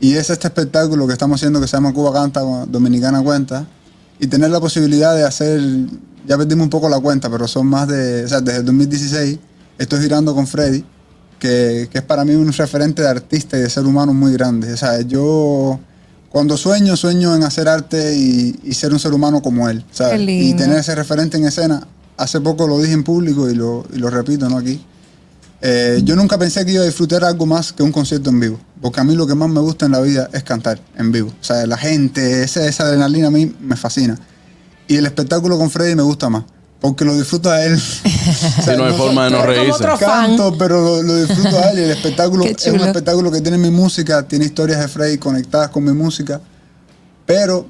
y 0.00 0.14
es 0.14 0.30
este 0.30 0.48
espectáculo 0.48 1.06
que 1.06 1.12
estamos 1.12 1.40
haciendo 1.40 1.60
que 1.60 1.68
se 1.68 1.76
llama 1.76 1.92
Cuba 1.92 2.12
Canta 2.12 2.40
Dominicana 2.40 3.22
Cuenta 3.22 3.66
y 4.18 4.26
tener 4.26 4.50
la 4.50 4.60
posibilidad 4.60 5.14
de 5.14 5.24
hacer, 5.24 5.60
ya 6.26 6.36
perdimos 6.36 6.64
un 6.64 6.70
poco 6.70 6.88
la 6.88 7.00
cuenta, 7.00 7.30
pero 7.30 7.46
son 7.48 7.66
más 7.66 7.88
de, 7.88 8.24
o 8.24 8.28
sea, 8.28 8.40
desde 8.40 8.60
el 8.60 8.64
2016 8.64 9.38
estoy 9.78 10.00
girando 10.00 10.34
con 10.34 10.46
Freddy, 10.46 10.84
que, 11.38 11.88
que 11.90 11.98
es 11.98 12.04
para 12.04 12.24
mí 12.24 12.34
un 12.34 12.52
referente 12.52 13.02
de 13.02 13.08
artista 13.08 13.56
y 13.56 13.62
de 13.62 13.70
ser 13.70 13.84
humano 13.84 14.14
muy 14.14 14.32
grande. 14.32 14.72
O 14.72 14.76
sea, 14.76 15.00
yo 15.00 15.80
cuando 16.30 16.56
sueño, 16.56 16.96
sueño 16.96 17.34
en 17.34 17.42
hacer 17.42 17.68
arte 17.68 18.16
y, 18.16 18.58
y 18.62 18.74
ser 18.74 18.92
un 18.92 18.98
ser 18.98 19.12
humano 19.12 19.42
como 19.42 19.68
él, 19.68 19.84
¿sabes? 19.90 20.20
Y 20.20 20.54
tener 20.54 20.78
ese 20.78 20.94
referente 20.94 21.36
en 21.36 21.44
escena. 21.44 21.86
Hace 22.16 22.40
poco 22.40 22.66
lo 22.66 22.78
dije 22.80 22.92
en 22.92 23.04
público 23.04 23.50
y 23.50 23.54
lo, 23.54 23.84
y 23.92 23.98
lo 23.98 24.08
repito, 24.08 24.48
¿no? 24.48 24.58
Aquí. 24.58 24.84
Eh, 25.64 26.00
yo 26.04 26.16
nunca 26.16 26.36
pensé 26.38 26.64
que 26.66 26.72
iba 26.72 26.82
a 26.82 26.86
disfrutar 26.86 27.22
algo 27.24 27.46
más 27.46 27.72
que 27.72 27.84
un 27.84 27.92
concierto 27.92 28.30
en 28.30 28.40
vivo, 28.40 28.58
porque 28.80 29.00
a 29.00 29.04
mí 29.04 29.14
lo 29.14 29.26
que 29.28 29.34
más 29.36 29.48
me 29.48 29.60
gusta 29.60 29.86
en 29.86 29.92
la 29.92 30.00
vida 30.00 30.28
es 30.32 30.42
cantar 30.42 30.80
en 30.98 31.12
vivo. 31.12 31.28
O 31.28 31.44
sea, 31.44 31.64
la 31.66 31.76
gente, 31.78 32.42
esa, 32.42 32.66
esa 32.66 32.84
adrenalina 32.84 33.28
a 33.28 33.30
mí 33.30 33.54
me 33.60 33.76
fascina. 33.76 34.18
Y 34.88 34.96
el 34.96 35.06
espectáculo 35.06 35.56
con 35.58 35.70
Freddy 35.70 35.94
me 35.94 36.02
gusta 36.02 36.28
más, 36.28 36.42
porque 36.80 37.04
lo 37.04 37.16
disfruto 37.16 37.48
a 37.50 37.64
él. 37.64 37.80
O 38.58 38.62
sea, 38.62 38.76
no 38.76 38.84
hay 38.86 38.92
no 38.92 38.98
forma 38.98 39.24
de 39.26 39.30
no 39.30 39.42
reírse. 39.44 39.84
canto, 40.00 40.56
pero 40.58 40.80
lo, 40.82 41.02
lo 41.02 41.16
disfruto 41.24 41.56
a 41.58 41.70
él 41.70 41.78
y 41.78 41.82
el 41.82 41.90
espectáculo 41.98 42.44
es 42.44 42.66
un 42.66 42.80
espectáculo 42.80 43.30
que 43.30 43.40
tiene 43.40 43.56
mi 43.58 43.70
música, 43.70 44.22
tiene 44.26 44.46
historias 44.46 44.80
de 44.80 44.88
Freddy 44.88 45.18
conectadas 45.18 45.68
con 45.70 45.84
mi 45.84 45.92
música, 45.92 46.40
pero 47.24 47.66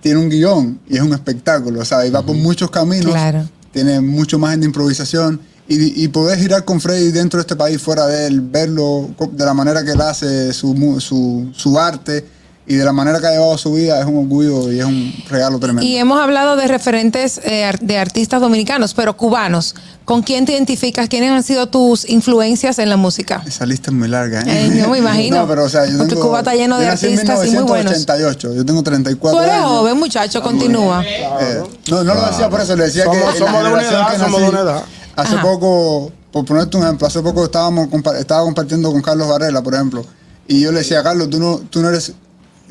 tiene 0.00 0.18
un 0.20 0.28
guion 0.28 0.80
y 0.88 0.96
es 0.96 1.02
un 1.02 1.12
espectáculo, 1.12 1.80
o 1.80 1.84
sea, 1.84 2.04
y 2.06 2.10
va 2.10 2.22
por 2.22 2.36
muchos 2.36 2.70
caminos, 2.70 3.12
Claro. 3.12 3.48
tiene 3.72 4.00
mucho 4.00 4.38
más 4.38 4.58
de 4.58 4.66
improvisación 4.66 5.40
y, 5.68 6.04
y 6.04 6.08
poder 6.08 6.38
girar 6.38 6.64
con 6.64 6.80
Freddy 6.80 7.10
dentro 7.10 7.38
de 7.38 7.42
este 7.42 7.56
país, 7.56 7.80
fuera 7.82 8.06
de 8.06 8.26
él, 8.28 8.40
verlo 8.40 9.08
de 9.32 9.44
la 9.44 9.54
manera 9.54 9.84
que 9.84 9.92
él 9.92 10.00
hace 10.00 10.52
su, 10.52 10.74
mu- 10.74 11.00
su, 11.00 11.48
su 11.54 11.78
arte 11.78 12.24
y 12.68 12.74
de 12.74 12.84
la 12.84 12.92
manera 12.92 13.20
que 13.20 13.26
ha 13.28 13.30
llevado 13.30 13.56
su 13.56 13.72
vida 13.74 14.00
es 14.00 14.06
un 14.06 14.16
orgullo 14.16 14.72
y 14.72 14.80
es 14.80 14.84
un 14.84 15.12
regalo 15.30 15.58
tremendo. 15.60 15.82
Y 15.84 15.96
hemos 15.98 16.20
hablado 16.20 16.56
de 16.56 16.66
referentes 16.66 17.40
eh, 17.44 17.64
ar- 17.64 17.78
de 17.78 17.96
artistas 17.96 18.40
dominicanos, 18.40 18.92
pero 18.92 19.16
cubanos. 19.16 19.76
¿Con 20.04 20.22
quién 20.22 20.46
te 20.46 20.52
identificas? 20.52 21.08
¿Quiénes 21.08 21.30
han 21.30 21.42
sido 21.44 21.66
tus 21.68 22.08
influencias 22.08 22.78
en 22.80 22.88
la 22.88 22.96
música? 22.96 23.42
Esa 23.46 23.66
lista 23.66 23.90
es 23.90 23.96
muy 23.96 24.08
larga, 24.08 24.40
¿eh? 24.40 24.44
Eh, 24.72 24.78
yo 24.80 24.88
me 24.88 24.98
imagino. 24.98 25.36
No, 25.42 25.46
pero 25.48 25.64
o 25.64 25.68
sea, 25.68 25.86
yo 25.86 25.96
Porque 25.98 26.14
tengo- 26.14 26.26
Cuba 26.28 26.38
está 26.40 26.54
lleno 26.54 26.78
de 26.78 26.86
artistas 26.88 27.46
y 27.46 27.50
muy 27.52 27.62
buenos. 27.64 27.92
1988, 27.92 28.54
yo 28.54 28.64
tengo 28.64 28.82
34 28.82 29.38
Tú 29.38 29.44
eres 29.44 29.54
años. 29.56 29.68
joven, 29.70 29.96
muchacho, 29.98 30.42
continúa. 30.42 31.04
Eh, 31.04 31.62
no, 31.88 32.02
no 32.04 32.14
lo 32.14 32.26
decía 32.26 32.48
por 32.50 32.60
eso, 32.60 32.74
le 32.76 32.84
decía 32.84 33.04
Somos- 33.04 33.32
que 33.32 33.38
somos 33.38 33.62
de 33.64 33.70
una 33.70 33.80
generación 33.80 33.94
edad, 34.00 34.10
que 34.12 34.18
somos 34.18 34.40
de 34.40 34.46
nací, 34.46 34.52
una 34.56 34.60
edad. 34.72 34.82
Hace 35.16 35.34
Ajá. 35.34 35.42
poco, 35.42 36.12
por 36.30 36.44
ponerte 36.44 36.76
un 36.76 36.84
ejemplo, 36.84 37.06
hace 37.06 37.20
poco 37.22 37.44
estábamos 37.46 37.88
compa- 37.88 38.16
estaba 38.18 38.42
compartiendo 38.42 38.92
con 38.92 39.00
Carlos 39.02 39.28
Varela, 39.28 39.62
por 39.62 39.74
ejemplo, 39.74 40.04
y 40.46 40.60
yo 40.60 40.70
le 40.72 40.78
decía, 40.80 41.02
Carlos, 41.02 41.28
tú 41.30 41.38
no, 41.40 41.58
tú 41.70 41.80
no 41.82 41.88
eres 41.88 42.12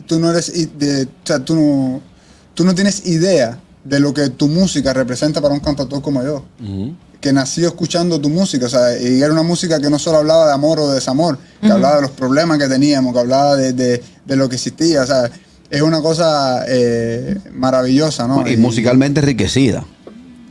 tú 0.07 0.19
no 0.19 0.29
eres, 0.29 0.49
i- 0.55 0.65
de, 0.77 1.03
o 1.05 1.07
sea, 1.23 1.39
tú 1.39 1.55
no, 1.55 2.01
tú 2.53 2.63
no 2.65 2.75
tienes 2.75 3.05
idea 3.07 3.59
de 3.83 3.99
lo 3.99 4.13
que 4.13 4.29
tu 4.29 4.47
música 4.47 4.93
representa 4.93 5.41
para 5.41 5.53
un 5.53 5.59
cantautor 5.59 6.01
como 6.01 6.21
yo. 6.23 6.43
Que 7.21 7.33
nació 7.33 7.67
escuchando 7.69 8.19
tu 8.21 8.29
música, 8.29 8.67
o 8.67 8.69
sea, 8.69 8.99
y 8.99 9.21
era 9.21 9.31
una 9.33 9.41
música 9.41 9.79
que 9.79 9.89
no 9.89 9.97
solo 9.97 10.17
hablaba 10.19 10.45
de 10.47 10.53
amor 10.53 10.79
o 10.79 10.89
de 10.89 10.95
desamor, 10.95 11.39
que 11.61 11.71
hablaba 11.71 11.95
de 11.95 12.01
los 12.03 12.11
problemas 12.11 12.59
que 12.59 12.67
teníamos, 12.67 13.13
que 13.13 13.19
hablaba 13.19 13.55
de, 13.55 13.73
de- 13.73 14.03
de 14.25 14.35
lo 14.35 14.47
que 14.49 14.55
existía, 14.55 15.01
o 15.01 15.07
sea, 15.07 15.31
es 15.69 15.81
una 15.81 16.01
cosa 16.01 16.63
eh, 16.67 17.37
maravillosa, 17.53 18.27
¿no? 18.27 18.47
Y 18.47 18.57
musicalmente 18.57 19.21
enriquecida. 19.21 19.85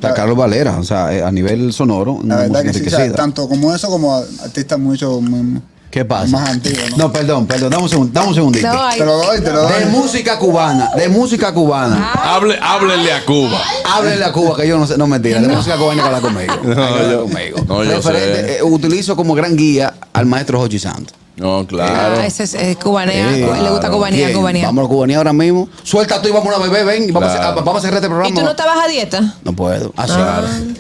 O 0.05 0.07
sea, 0.09 0.15
Carlos 0.15 0.37
Valera, 0.37 0.79
o 0.79 0.85
sea, 0.85 1.13
eh, 1.15 1.23
a 1.23 1.31
nivel 1.31 1.73
sonoro, 1.73 2.21
La 2.25 2.37
verdad 2.37 2.63
que 2.63 2.73
sí, 2.73 2.83
o 2.87 2.91
sea, 2.91 3.13
tanto 3.13 3.49
como 3.49 3.75
eso 3.75 3.89
como 3.89 4.15
artistas 4.43 4.79
mucho 4.79 5.21
muy- 5.21 5.61
¿Qué 5.91 6.05
pasa? 6.05 6.27
más 6.27 6.51
antiguos, 6.51 6.91
¿no? 6.91 6.97
No, 6.97 7.13
perdón, 7.13 7.47
perdón, 7.47 7.71
dame 7.71 7.85
un, 7.85 7.89
segundo, 7.89 8.13
dame 8.13 8.29
un 8.29 8.35
segundito. 8.35 8.67
No, 8.67 8.89
Te 8.91 9.05
lo 9.05 9.17
doy, 9.17 9.41
te 9.41 9.53
lo 9.53 9.63
doy. 9.63 9.73
De 9.79 9.87
música 9.87 10.39
cubana, 10.41 10.91
de 10.97 11.09
música 11.09 11.55
cubana. 11.55 12.11
Hable, 12.15 12.59
háblenle 12.61 13.13
a 13.13 13.25
Cuba. 13.25 13.61
Háblele 13.93 14.25
a 14.25 14.33
Cuba, 14.33 14.57
que 14.57 14.67
yo 14.67 14.77
no 14.77 14.89
sé, 14.89 14.99
no 14.99 15.07
mentira, 15.07 15.41
de 15.41 15.47
música 15.47 15.77
cubana 15.77 16.03
que 16.03 16.07
habla 16.09 16.21
conmigo. 16.21 16.53
Hablar 16.53 17.11
yo- 17.13 17.23
conmigo. 17.23 17.59
no, 17.69 17.85
yo 17.85 17.91
Referente, 17.93 18.43
sé. 18.45 18.59
eh, 18.59 18.63
utilizo 18.65 19.15
como 19.15 19.35
gran 19.35 19.55
guía 19.57 19.95
al 20.13 20.27
maestro 20.27 20.59
Jochi 20.59 20.81
Santos. 20.81 21.15
No, 21.37 21.67
claro. 21.67 22.17
Ah, 22.21 22.27
ese 22.27 22.45
es 22.45 22.55
eh, 22.55 22.77
cubanea, 22.81 23.29
Sí, 23.35 23.41
le 23.41 23.47
gusta 23.71 23.89
claro. 23.89 24.05
Bien, 24.13 24.33
cubanía. 24.33 24.67
Vamos 24.67 24.85
a 24.85 24.89
cubanía 24.89 25.17
ahora 25.19 25.33
mismo. 25.33 25.69
Suelta 25.83 26.23
tú 26.23 26.29
y 26.29 26.31
vamos 26.31 26.55
a 26.55 26.59
beber, 26.59 26.85
ven. 26.87 27.09
y 27.09 27.11
Vamos, 27.11 27.29
a, 27.31 27.35
Claro. 27.35 27.51
hacer- 27.53 27.65
vamos 27.65 27.79
a 27.79 27.81
cerrar 27.83 27.97
este 27.97 28.09
programa. 28.09 28.29
¿Y 28.29 28.33
tú 28.35 28.43
no 28.43 28.51
estabas 28.51 28.85
a 28.85 28.89
dieta? 28.89 29.35
No 29.43 29.53
puedo. 29.53 29.93
Así. 29.97 30.13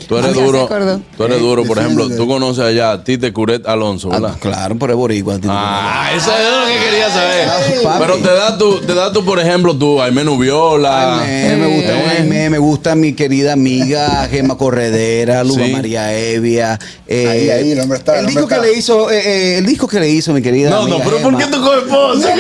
Tú 0.07 0.17
eres 0.17 0.31
Ah, 0.31 0.33
ya 0.33 0.35
se 0.39 0.43
duro. 0.45 0.63
acordó. 0.63 1.01
Tú 1.17 1.25
eres 1.25 1.37
Eh, 1.39 1.41
duro, 1.41 1.65
por 1.65 1.79
ejemplo, 1.79 2.05
defiéndete. 2.05 2.23
tú 2.23 2.29
conoces 2.29 2.65
allá 2.65 2.93
a 2.93 3.03
Tite 3.03 3.33
Curet 3.33 3.67
Alonso, 3.67 4.11
Ah, 4.13 4.21
¿verdad? 4.21 4.37
claro, 4.41 4.77
por 4.77 4.91
el 4.91 4.97
boricua. 4.97 5.39
Ah, 5.49 6.11
eso 6.15 6.31
es 6.31 6.45
lo 6.61 6.67
que 6.67 6.85
quería 6.91 7.11
saber. 7.11 7.83
papi. 7.83 7.99
Pero 8.01 8.17
te 8.19 8.35
da 8.35 8.57
tu, 8.59 8.81
te 8.81 8.95
da 8.95 9.13
tu, 9.13 9.25
por 9.25 9.41
ejemplo, 9.41 9.77
tú, 9.77 10.01
Aimenu 10.01 10.39
Viola. 10.39 11.21
Ay, 11.21 11.49
me, 11.49 11.57
me 11.57 11.67
gusta, 11.77 11.93
Eh. 12.19 12.25
me, 12.29 12.51
me 12.51 12.59
gusta 12.59 12.95
mi 12.95 13.13
querida 13.15 13.55
amiga 13.55 14.29
Gema 14.31 14.57
Corredera, 14.57 15.43
Luba 15.43 15.65
Sí. 15.67 15.73
María 15.73 16.17
Evia. 16.17 16.79
eh, 17.09 17.29
Ahí, 17.29 17.51
ahí, 17.51 17.73
el 17.73 17.81
hombre 17.81 17.99
está, 17.99 18.13
El 18.15 18.21
el 18.21 18.27
disco 18.27 18.43
hombre 18.45 18.57
que 18.57 18.63
está. 18.63 18.73
le 18.73 18.79
hizo, 18.79 19.11
eh, 19.11 19.23
eh, 19.25 19.59
el 19.59 19.67
disco 19.67 19.87
que 19.89 19.99
le 20.01 20.09
hizo 20.09 20.33
mi 20.33 20.44
querida. 20.45 20.71
No, 20.71 20.87
no, 20.87 20.99
pero 20.99 21.17
¿por 21.19 21.33
Gema. 21.33 21.39
qué 21.39 21.47
tú 21.47 21.61
coges 21.61 21.83
pose? 21.85 22.35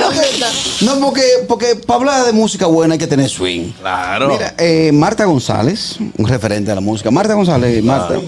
No, 0.82 1.00
porque, 1.00 1.22
porque 1.48 1.74
para 1.74 1.98
hablar 1.98 2.24
de 2.26 2.32
música 2.32 2.66
buena 2.66 2.92
hay 2.94 2.98
que 2.98 3.08
tener 3.08 3.28
swing. 3.28 3.72
Claro. 3.80 4.28
Mira, 4.28 4.54
eh, 4.58 4.92
Marta 4.92 5.24
González, 5.24 5.96
un 6.16 6.28
referente 6.28 6.70
de 6.70 6.74
la 6.76 6.80
música. 6.80 7.10
Marta 7.10 7.34
González, 7.34 7.82
Marta. 7.82 8.20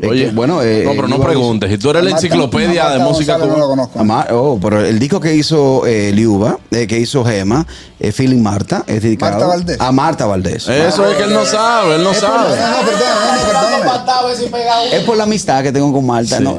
Oye, 0.00 0.26
que, 0.26 0.30
bueno, 0.30 0.62
eh, 0.62 0.82
no, 0.84 0.92
pero 0.92 1.08
no 1.08 1.18
preguntes. 1.18 1.70
Si 1.70 1.78
tú 1.78 1.90
eres 1.90 2.04
la 2.04 2.10
Marta- 2.10 2.24
enciclopedia 2.26 2.88
de 2.90 2.98
Marta 2.98 3.04
música 3.12 3.32
González 3.36 3.56
No 3.58 3.66
lo 3.66 3.74
cubana. 3.90 4.18
conozco. 4.24 4.36
Oh, 4.36 4.58
pero 4.62 4.84
el 4.84 4.98
disco 5.00 5.18
que 5.18 5.34
hizo 5.34 5.86
eh, 5.86 6.12
Liuba, 6.14 6.58
eh, 6.70 6.86
que 6.86 6.98
hizo 7.00 7.24
Gema, 7.24 7.66
eh, 7.98 8.12
Feeling 8.12 8.40
Marta, 8.40 8.84
es 8.86 9.02
dedicado 9.02 9.32
Marta 9.32 9.46
Valdés. 9.48 9.76
a 9.80 9.90
Marta 9.92 10.26
Valdés. 10.26 10.68
Eso 10.68 11.04
es 11.10 11.16
que 11.16 11.24
él 11.24 11.32
no 11.32 11.44
sabe, 11.44 11.96
él 11.96 12.04
no 12.04 12.14
sabe. 12.14 12.50
no, 12.50 12.86
perdón, 12.86 13.08
no, 13.24 13.46
perdón. 13.46 14.92
Es 14.92 15.02
por 15.04 15.16
la 15.16 15.24
amistad 15.24 15.62
que 15.62 15.72
tengo 15.72 15.92
con 15.92 16.06
Marta. 16.06 16.38
¿no? 16.40 16.58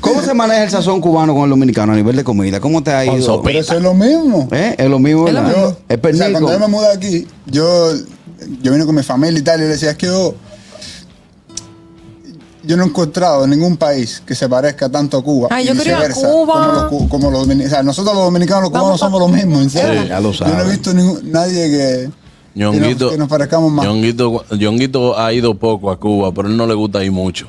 ¿Cómo 0.00 0.22
se 0.22 0.34
maneja 0.34 0.64
el 0.64 0.70
sazón 0.70 1.00
cubano 1.00 1.34
con 1.34 1.44
el 1.44 1.50
dominicano 1.50 1.92
a 1.92 1.96
nivel 1.96 2.16
de 2.16 2.24
comida? 2.24 2.60
¿Cómo 2.60 2.82
te 2.82 2.92
ha 2.92 3.04
ido? 3.04 3.42
Pero 3.42 3.58
eso 3.58 3.74
es 3.76 3.82
lo 3.82 3.94
mismo. 3.94 4.48
¿Eh? 4.52 4.74
Es 4.78 4.88
lo 4.88 4.98
mismo, 4.98 5.28
Es 5.28 5.34
lo 5.34 5.40
Es 5.88 5.98
o 6.02 6.16
sea, 6.16 6.30
cuando 6.30 6.52
yo 6.52 6.58
me 6.60 6.68
mudé 6.68 6.92
aquí, 6.94 7.26
yo, 7.46 7.92
yo 8.62 8.72
vine 8.72 8.86
con 8.86 8.94
mi 8.94 9.02
familia 9.02 9.38
y 9.38 9.42
tal, 9.42 9.60
y 9.60 9.64
le 9.64 9.68
decía, 9.68 9.90
es 9.90 9.96
que 9.96 10.06
yo, 10.06 10.34
yo 12.62 12.76
no 12.76 12.84
he 12.84 12.86
encontrado 12.86 13.44
en 13.44 13.50
ningún 13.50 13.76
país 13.76 14.22
que 14.26 14.34
se 14.34 14.48
parezca 14.48 14.88
tanto 14.88 15.18
a 15.18 15.22
Cuba. 15.22 15.48
Ay, 15.50 15.64
y 15.64 15.68
yo 15.68 15.74
quería 15.74 15.96
viceversa, 15.96 16.28
Cuba. 16.30 16.52
Como 16.54 16.72
los, 16.72 16.84
cu- 16.88 17.08
como 17.08 17.30
los 17.30 17.40
dominicanos. 17.40 17.72
O 17.72 17.74
sea, 17.74 17.82
nosotros 17.82 18.14
los 18.14 18.24
dominicanos, 18.24 18.62
los 18.64 18.70
cubanos 18.70 19.00
somos 19.00 19.20
los 19.20 19.30
mismos, 19.30 19.62
en 19.62 19.70
serio. 19.70 20.02
Sí, 20.02 20.08
ya 20.08 20.20
lo 20.20 20.32
Yo 20.32 20.46
no 20.46 20.60
he 20.62 20.70
visto 20.70 20.94
ningún, 20.94 21.30
nadie 21.30 21.70
que, 21.70 22.10
que, 22.54 22.60
nos, 22.60 22.74
Ñonguito, 22.74 23.10
que 23.10 23.18
nos 23.18 23.28
parezcamos 23.28 23.72
más. 23.72 23.84
Ñonguito, 23.86 24.44
Ñonguito 24.58 25.18
ha 25.18 25.32
ido 25.32 25.54
poco 25.54 25.90
a 25.90 25.98
Cuba, 25.98 26.32
pero 26.32 26.48
él 26.48 26.56
no 26.56 26.66
le 26.66 26.74
gusta 26.74 27.02
ir 27.04 27.12
mucho. 27.12 27.48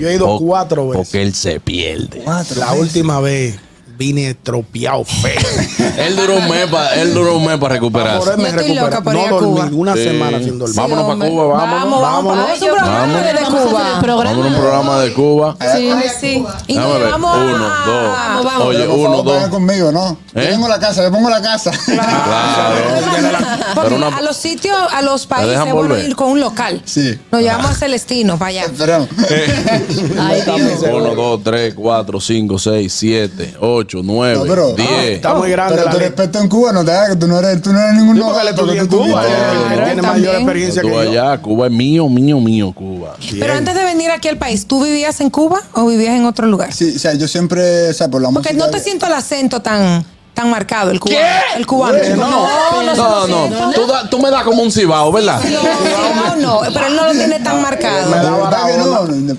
Yo 0.00 0.08
he 0.08 0.14
ido 0.16 0.38
cuatro 0.38 0.88
veces. 0.88 1.06
Porque 1.08 1.22
él 1.22 1.34
se 1.34 1.60
pierde. 1.60 2.22
La 2.56 2.72
última 2.74 3.20
vez 3.20 3.56
vine 3.96 4.30
estropeado 4.30 5.04
feo. 5.04 5.40
Él 5.98 6.16
duró 6.16 6.36
un 6.36 6.48
mes 6.48 6.66
para 6.66 6.94
él 6.94 7.14
duró 7.14 7.36
un 7.36 7.46
mes 7.46 7.56
para 7.58 7.74
recuperarse. 7.74 8.18
Por 8.30 8.34
él 8.34 8.38
me 8.38 8.50
Yo 8.50 8.60
estoy 8.60 8.74
loca 8.74 8.98
ir 8.98 9.14
No 9.14 9.24
a 9.24 9.30
dormí 9.30 9.46
Cuba. 9.50 9.68
una 9.72 9.94
Sí. 9.94 10.04
semana 10.04 10.38
sin 10.38 10.58
dormir. 10.58 10.76
Vámonos 10.76 11.04
pa' 11.04 11.12
hombre. 11.12 11.28
Cuba, 11.30 11.44
vámonos, 11.46 11.70
Vamos, 11.70 12.02
vamos. 12.02 12.02
vámonos. 12.02 12.44
Vamos 12.46 12.62
a 12.62 12.64
un 12.64 12.70
programa 12.70 12.98
Vamos. 12.98 13.22
de 13.22 13.30
a 13.30 13.44
Cuba. 13.44 13.94
a 13.94 14.32
un 14.46 14.54
programa 14.54 14.98
de 15.00 15.12
Cuba. 15.12 15.56
Sí, 15.76 15.90
sí. 16.20 16.44
Y 16.66 16.74
Déjame 16.74 16.98
ver. 16.98 17.10
vamos 17.10 17.34
a- 17.34 17.38
Uno, 17.38 17.58
dos. 17.58 17.68
Vamos, 17.86 18.44
vamos. 18.44 18.66
Oye, 18.66 18.88
uno, 18.88 19.22
dos. 19.22 19.48
conmigo, 19.48 19.92
¿no? 19.92 20.16
Yo 20.34 20.40
¿Eh? 20.42 20.46
tengo 20.48 20.68
la 20.68 20.78
casa, 20.80 21.02
yo 21.02 21.10
pongo 21.12 21.30
la 21.30 21.40
casa. 21.42 21.70
Claro. 21.84 22.74
Porque 23.74 23.90
Pero 23.90 23.96
una- 23.96 24.16
a 24.16 24.22
los 24.22 24.36
sitios, 24.36 24.76
a 24.92 25.02
los 25.02 25.26
países, 25.26 25.72
bueno 25.72 25.98
ir 25.98 26.16
con 26.16 26.28
un 26.30 26.40
local. 26.40 26.82
Sí. 26.84 27.18
Nos 27.30 27.40
llevamos 27.42 27.70
a 27.70 27.74
Celestino 27.74 28.38
para 28.38 28.48
allá. 28.50 28.64
Dios. 28.68 28.98
Uno, 30.92 31.14
dos, 31.14 31.40
tres, 31.42 31.74
cuatro, 31.74 32.20
cinco, 32.20 32.58
seis, 32.58 32.92
siete, 32.92 33.54
ocho, 33.60 33.83
nueve, 34.02 34.36
No, 34.36 34.44
pero- 34.44 34.72
diez. 34.74 34.88
Está 35.16 35.34
muy 35.34 35.50
grande 35.50 35.76
Pero 35.76 35.90
tu 35.90 35.98
respeto 35.98 36.38
en 36.40 36.48
Cuba 36.48 36.72
no 36.72 36.84
te 36.84 36.92
haga 36.92 37.10
que 37.10 37.16
tú 37.16 37.26
no 37.28 37.38
eres, 37.38 37.62
tú 37.62 37.72
no 37.72 37.80
eres 37.80 37.94
ningún 37.94 38.16
Sí, 38.16 38.22
porque 38.22 38.38
le 38.44 38.50
novato, 38.52 38.60
estudié 38.62 38.74
que 38.74 38.80
en 38.80 38.88
tú 38.88 38.96
Cuba. 38.98 39.22
tuviste- 39.22 39.34
Él 39.34 39.58
Claro, 39.64 39.84
tiene 39.84 40.02
también. 40.02 40.24
mayor 40.24 40.34
experiencia 40.36 40.82
que 40.82 40.88
yo. 40.88 40.98
allá, 41.00 41.38
Cuba 41.42 41.66
es 41.66 41.72
mío, 41.72 42.08
mío, 42.08 42.40
mío, 42.40 42.72
Cuba. 42.74 43.16
Pero 43.38 43.52
antes 43.52 43.74
de 43.74 43.84
venir 43.84 44.10
aquí 44.10 44.28
al 44.28 44.38
país, 44.38 44.66
¿tú 44.66 44.82
vivías 44.84 45.20
en 45.20 45.30
Cuba 45.30 45.60
o 45.72 45.86
vivías 45.86 46.14
en 46.14 46.24
otro 46.24 46.46
lugar? 46.46 46.72
Sí, 46.72 46.92
o 46.96 46.98
sea, 46.98 47.14
yo 47.14 47.28
siempre, 47.28 47.90
o 47.90 47.92
sea, 47.92 48.08
por 48.08 48.20
la 48.22 48.28
Porque 48.30 48.50
música. 48.52 48.64
no 48.66 48.70
te 48.70 48.80
siento 48.80 49.06
el 49.06 49.12
acento 49.12 49.60
tan, 49.60 50.04
tan 50.34 50.50
marcado, 50.50 50.90
el 50.90 50.98
cubano. 51.00 51.20
El 51.56 51.66
cubano. 51.66 51.98
¿Qué? 52.00 52.10
No, 52.10 52.26
no, 52.82 53.26
No, 53.28 53.48
no, 53.48 53.70
tú, 53.72 53.86
da- 53.86 54.10
tú 54.10 54.18
me 54.18 54.30
das 54.30 54.42
como 54.42 54.62
un 54.62 54.70
cibao, 54.72 55.10
¿verdad? 55.12 55.40
no, 55.44 56.36
no, 56.36 56.60
pero 56.72 56.86
él 56.88 56.96
no 56.96 57.04
lo 57.06 57.12
tiene 57.12 57.38
tan 57.40 57.62
marcado. 57.62 58.10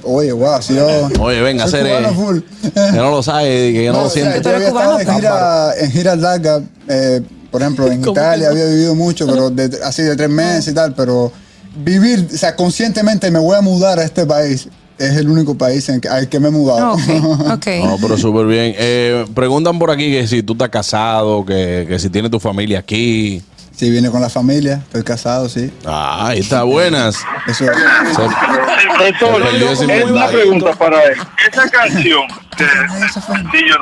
Oye, 0.04 0.32
wow, 0.32 0.62
si 0.62 0.76
yo. 0.76 0.88
Oye, 1.20 1.42
venga, 1.42 1.66
cubano 1.66 2.14
full. 2.14 2.40
Que 2.74 2.92
no 2.98 3.12
lo 3.12 3.24
sabe, 3.24 3.74
que 3.74 3.90
no, 3.92 4.04
lo 4.04 4.10
siente. 4.10 4.38
había 4.50 4.68
estado 4.68 4.72
cubano, 4.72 5.00
en 5.00 5.16
gira, 5.16 5.72
en 5.80 5.92
giras 5.92 6.18
largas, 6.18 6.62
eh, 6.88 7.22
por 7.52 7.62
ejemplo, 7.62 7.88
en 7.88 8.06
Italia 8.08 8.50
había 8.50 8.66
vivido 8.66 8.96
mucho, 8.96 9.26
pero 9.28 9.50
de- 9.50 9.80
así 9.84 10.02
de 10.02 10.16
tres 10.16 10.30
meses 10.30 10.70
y 10.70 10.74
tal, 10.74 10.94
pero 10.94 11.32
vivir, 11.78 12.28
o 12.34 12.38
sea, 12.38 12.56
conscientemente 12.56 13.30
me 13.32 13.40
voy 13.40 13.58
a 13.58 13.62
mudar 13.62 14.00
a 14.00 14.04
este 14.04 14.26
país. 14.26 14.68
Es 14.98 15.18
el 15.18 15.30
único 15.30 15.58
país 15.58 15.88
en 15.90 16.00
que, 16.00 16.08
al 16.08 16.30
que 16.30 16.40
me 16.40 16.48
he 16.48 16.52
mudado. 16.52 16.94
Ok, 16.94 17.02
ok. 17.54 17.68
No, 17.84 17.98
pero 18.02 18.18
súper 18.18 18.46
bien. 18.46 18.76
Eh, 18.78 19.26
preguntan 19.34 19.78
por 19.78 19.92
aquí 19.92 20.12
que 20.12 20.28
si 20.28 20.42
tú 20.42 20.54
estás 20.54 20.70
casado, 20.70 21.46
que, 21.46 21.86
que 21.88 22.00
si 22.00 22.10
tienes 22.10 22.32
tu 22.32 22.40
familia 22.40 22.80
aquí. 22.80 23.42
Sí, 23.76 23.90
vine 23.90 24.10
con 24.10 24.22
la 24.22 24.30
familia, 24.30 24.76
estoy 24.86 25.04
casado, 25.04 25.50
sí. 25.50 25.70
Ah, 25.86 26.28
ahí 26.28 26.40
está, 26.40 26.64
buenas. 26.64 27.18
Eso 27.46 27.66
ese 29.02 30.00
es 30.00 30.06
una 30.06 30.28
pregunta 30.28 30.72
para 30.74 31.04
él. 31.04 31.18
Esa 31.52 31.70
canción 31.70 32.22
de 32.58 32.66
Sencillo 33.10 33.76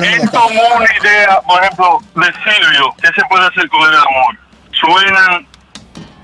¿Quién 0.00 0.18
los 0.18 0.30
tomó 0.30 0.62
una 0.76 0.88
idea, 0.98 1.40
por 1.46 1.62
ejemplo, 1.62 1.98
de 2.14 2.26
Silvio? 2.26 2.94
¿Qué 3.02 3.08
se 3.08 3.22
puede 3.28 3.46
hacer 3.46 3.68
con 3.68 3.82
el 3.82 3.96
amor? 3.96 4.38
Suenan. 4.72 5.46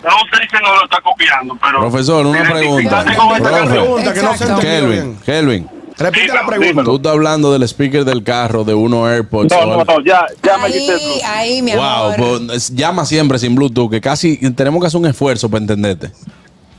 No 0.04 0.10
sé 0.38 0.46
que 0.50 0.60
no 0.62 0.74
lo 0.74 0.84
está 0.84 1.00
copiando, 1.00 1.56
pero. 1.60 1.80
Profesor, 1.80 2.26
una 2.26 2.42
pregunta. 2.42 3.04
Profe. 3.04 3.70
Pregunta 3.70 4.12
que 4.14 4.22
no 4.22 4.36
se 4.36 4.44
Kelvin, 4.60 4.90
bien. 4.90 5.16
Kelvin, 5.24 5.68
Repite 5.96 6.28
la 6.28 6.46
pregunta. 6.46 6.66
dímelo. 6.68 6.90
tú 6.90 6.96
estás 6.96 7.12
hablando 7.12 7.52
del 7.52 7.62
speaker 7.64 8.04
del 8.04 8.22
carro 8.22 8.64
de 8.64 8.74
uno 8.74 9.06
AirPods. 9.08 9.50
No, 9.52 9.66
no, 9.66 9.84
no, 9.84 10.00
ya, 10.04 10.26
ya 10.42 10.58
me 10.58 10.66
quité 10.66 10.92
Bluetooth. 10.94 11.22
ahí, 11.24 11.62
mi 11.62 11.72
Wow, 11.72 11.82
amor. 11.82 12.46
pues, 12.48 12.70
llama 12.74 13.04
siempre 13.06 13.38
sin 13.38 13.54
Bluetooth, 13.54 13.90
que 13.90 14.00
casi 14.00 14.36
tenemos 14.54 14.80
que 14.80 14.88
hacer 14.88 15.00
un 15.00 15.06
esfuerzo 15.06 15.48
para 15.48 15.60
entenderte. 15.62 16.10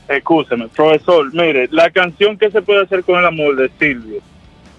Escúcheme, 0.08 0.68
profesor, 0.68 1.32
mire, 1.34 1.66
la 1.72 1.90
canción 1.90 2.36
que 2.38 2.50
se 2.50 2.62
puede 2.62 2.84
hacer 2.84 3.02
con 3.02 3.18
el 3.18 3.26
amor 3.26 3.56
de 3.56 3.70
Silvio 3.78 4.20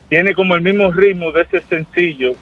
tiene 0.07 0.33
como 0.33 0.55
el 0.55 0.61
mismo 0.61 0.89
ritmo 0.91 1.31
de 1.33 1.41
ese 1.41 1.61
sencillo. 1.67 2.33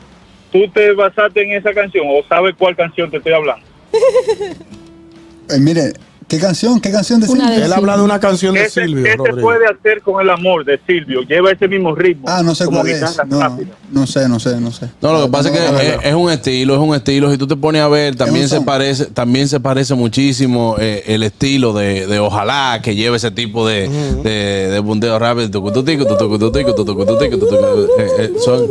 ¿Tú 0.51 0.67
te 0.71 0.91
basaste 0.93 1.41
en 1.43 1.53
esa 1.53 1.73
canción 1.73 2.05
o 2.07 2.23
sabes 2.27 2.53
cuál 2.57 2.75
canción 2.75 3.09
te 3.09 3.17
estoy 3.17 3.33
hablando? 3.33 3.65
Eh, 5.49 5.59
mire, 5.59 5.93
¿qué 6.27 6.39
canción? 6.39 6.79
¿Qué 6.81 6.91
canción 6.91 7.19
de 7.21 7.27
Silvio? 7.27 7.45
de- 7.47 7.65
Él 7.65 7.71
habla 7.73 7.97
de 7.97 8.03
una 8.03 8.19
canción 8.19 8.55
de 8.55 8.63
¿Qué 8.63 8.69
se, 8.69 8.85
Silvio 8.85 9.03
qué 9.03 9.11
se 9.11 9.41
puede 9.41 9.65
hacer 9.67 10.01
con 10.01 10.19
el 10.21 10.29
amor 10.31 10.65
de 10.65 10.79
Silvio? 10.87 11.21
Lleva 11.21 11.51
ese 11.51 11.67
mismo 11.67 11.93
ritmo. 11.93 12.25
Ah, 12.27 12.41
no 12.43 12.55
sé 12.55 12.65
cuál 12.65 12.87
es. 12.89 13.01
No, 13.27 13.57
no 13.91 14.07
sé, 14.07 14.27
no 14.27 14.39
sé, 14.39 14.59
no 14.59 14.71
sé. 14.71 14.89
No, 15.01 15.13
lo 15.13 15.25
que 15.25 15.31
pasa 15.31 15.49
es 15.49 15.71
No, 15.71 15.77
que 15.77 15.87
es, 15.87 15.97
es 16.03 16.13
un 16.15 16.31
estilo, 16.31 16.73
es 16.73 16.79
un 16.79 16.95
estilo. 16.95 17.31
Si 17.31 17.37
tú 17.37 17.45
te 17.47 17.55
pones 17.55 17.81
a 17.83 17.87
ver, 17.87 18.15
también 18.15 18.49
se 18.49 18.61
parece, 18.61 19.05
también 19.05 19.47
se 19.47 19.59
parece 19.59 19.93
muchísimo 19.93 20.75
eh, 20.79 21.03
el 21.07 21.21
estilo 21.21 21.73
de, 21.73 22.07
de 22.07 22.19
ojalá 22.19 22.79
que 22.81 22.95
lleve 22.95 23.17
ese 23.17 23.29
tipo 23.31 23.67
de, 23.67 23.87
de, 24.23 24.69
de 24.71 24.81
punteo 24.81 25.19
rápido. 25.19 25.51
Tucututico, 25.51 26.05
tucututico, 26.05 26.73
tucututico, 26.73 27.37
tucututico. 27.37 27.87
Eh, 27.99 28.07
eh, 28.19 28.33
son- 28.43 28.65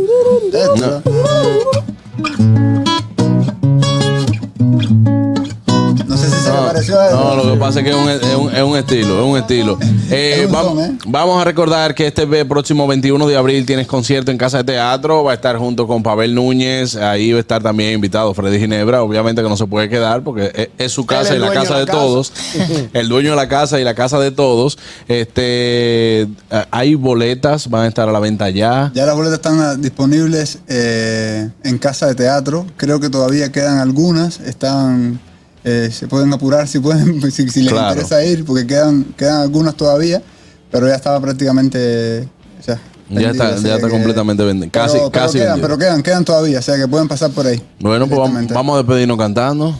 No 7.12 7.36
lo 7.36 7.52
que 7.52 7.58
pasa 7.58 7.80
es 7.80 7.84
que 7.84 7.90
es 7.90 7.96
un, 7.96 8.08
es 8.08 8.34
un- 8.36 8.54
es 8.54 8.62
un 8.62 8.76
estilo, 8.76 9.18
es 9.20 9.26
un 9.30 9.38
estilo. 9.38 9.78
Eh, 10.10 10.40
Es 10.40 10.46
un 10.46 10.52
vam- 10.52 10.64
son, 10.64 10.80
¿eh? 10.80 10.98
Vamos 11.06 11.40
a 11.40 11.44
recordar 11.44 11.94
que 11.94 12.06
este 12.06 12.26
próximo 12.44 12.86
21 12.86 13.26
de 13.26 13.36
abril 13.36 13.64
tienes 13.66 13.86
concierto 13.86 14.30
en 14.30 14.38
Casa 14.38 14.58
de 14.58 14.64
Teatro. 14.64 15.24
Va 15.24 15.32
a 15.32 15.34
estar 15.34 15.56
junto 15.56 15.86
con 15.86 16.02
Pavel 16.02 16.34
Núñez. 16.34 16.96
Ahí 16.96 17.32
va 17.32 17.38
a 17.38 17.40
estar 17.40 17.62
también 17.62 17.94
invitado 17.94 18.32
Freddy 18.34 18.58
Ginebra. 18.58 19.02
Obviamente 19.02 19.42
que 19.42 19.48
no 19.48 19.56
se 19.56 19.66
puede 19.66 19.88
quedar 19.88 20.22
porque 20.22 20.50
es, 20.54 20.68
es 20.78 20.92
su 20.92 21.06
casa 21.06 21.34
y 21.34 21.38
la 21.38 21.50
casa 21.52 21.74
de 21.74 21.80
de 21.80 21.86
la 21.86 21.92
casa. 21.92 21.98
todos. 21.98 22.32
El 22.92 23.08
dueño 23.08 23.30
de 23.30 23.36
la 23.36 23.48
casa 23.48 23.80
y 23.80 23.84
la 23.84 23.94
casa 23.94 24.18
de 24.18 24.30
todos. 24.30 24.78
Este, 25.08 26.28
hay 26.70 26.94
boletas, 26.94 27.68
van 27.70 27.82
a 27.82 27.86
estar 27.88 28.08
a 28.08 28.12
la 28.12 28.20
venta 28.20 28.50
ya. 28.50 28.90
Ya 28.94 29.06
las 29.06 29.14
boletas 29.16 29.38
están 29.38 29.60
ah, 29.60 29.74
disponibles 29.74 30.58
eh, 30.68 31.48
en 31.64 31.78
casa 31.78 32.06
de 32.06 32.14
teatro. 32.14 32.66
Creo 32.76 33.00
que 33.00 33.08
todavía 33.10 33.50
quedan 33.52 33.78
algunas. 33.78 34.40
Están, 34.40 35.20
eh, 35.64 35.90
se 35.92 36.06
pueden 36.08 36.32
apurar 36.32 36.68
si 36.68 36.78
pueden, 36.78 37.20
si, 37.32 37.48
si 37.48 37.62
les 37.62 37.72
Claro. 37.72 37.88
interesa 37.92 38.24
ir, 38.24 38.44
porque 38.44 38.66
quedan, 38.66 39.04
quedan 39.16 39.40
algunas 39.42 39.74
todavía. 39.74 40.22
Pero 40.70 40.88
ya 40.88 40.94
estaba 40.94 41.20
prácticamente. 41.20 42.28
o 42.60 42.62
sea, 42.62 42.80
Ya 43.10 43.30
está- 43.30 43.50
vendido, 43.50 43.68
ya 43.68 43.74
está 43.76 43.86
que- 43.86 43.92
completamente 43.92 44.42
vendido. 44.44 44.70
pero- 44.72 44.84
Casi- 44.86 44.98
pero 44.98 45.10
casi 45.10 45.38
quedan, 45.38 45.48
vendido. 45.60 45.68
pero 45.68 45.78
quedan, 45.78 46.02
quedan 46.02 46.24
todavía, 46.24 46.58
o 46.58 46.62
sea 46.62 46.76
que 46.76 46.88
pueden 46.88 47.06
pasar 47.08 47.30
por 47.30 47.46
ahí. 47.46 47.62
Bueno, 47.80 48.06
pues 48.08 48.18
vamos, 48.18 48.46
vamos 48.48 48.74
a 48.74 48.78
despedirnos 48.78 49.16
cantando. 49.18 49.78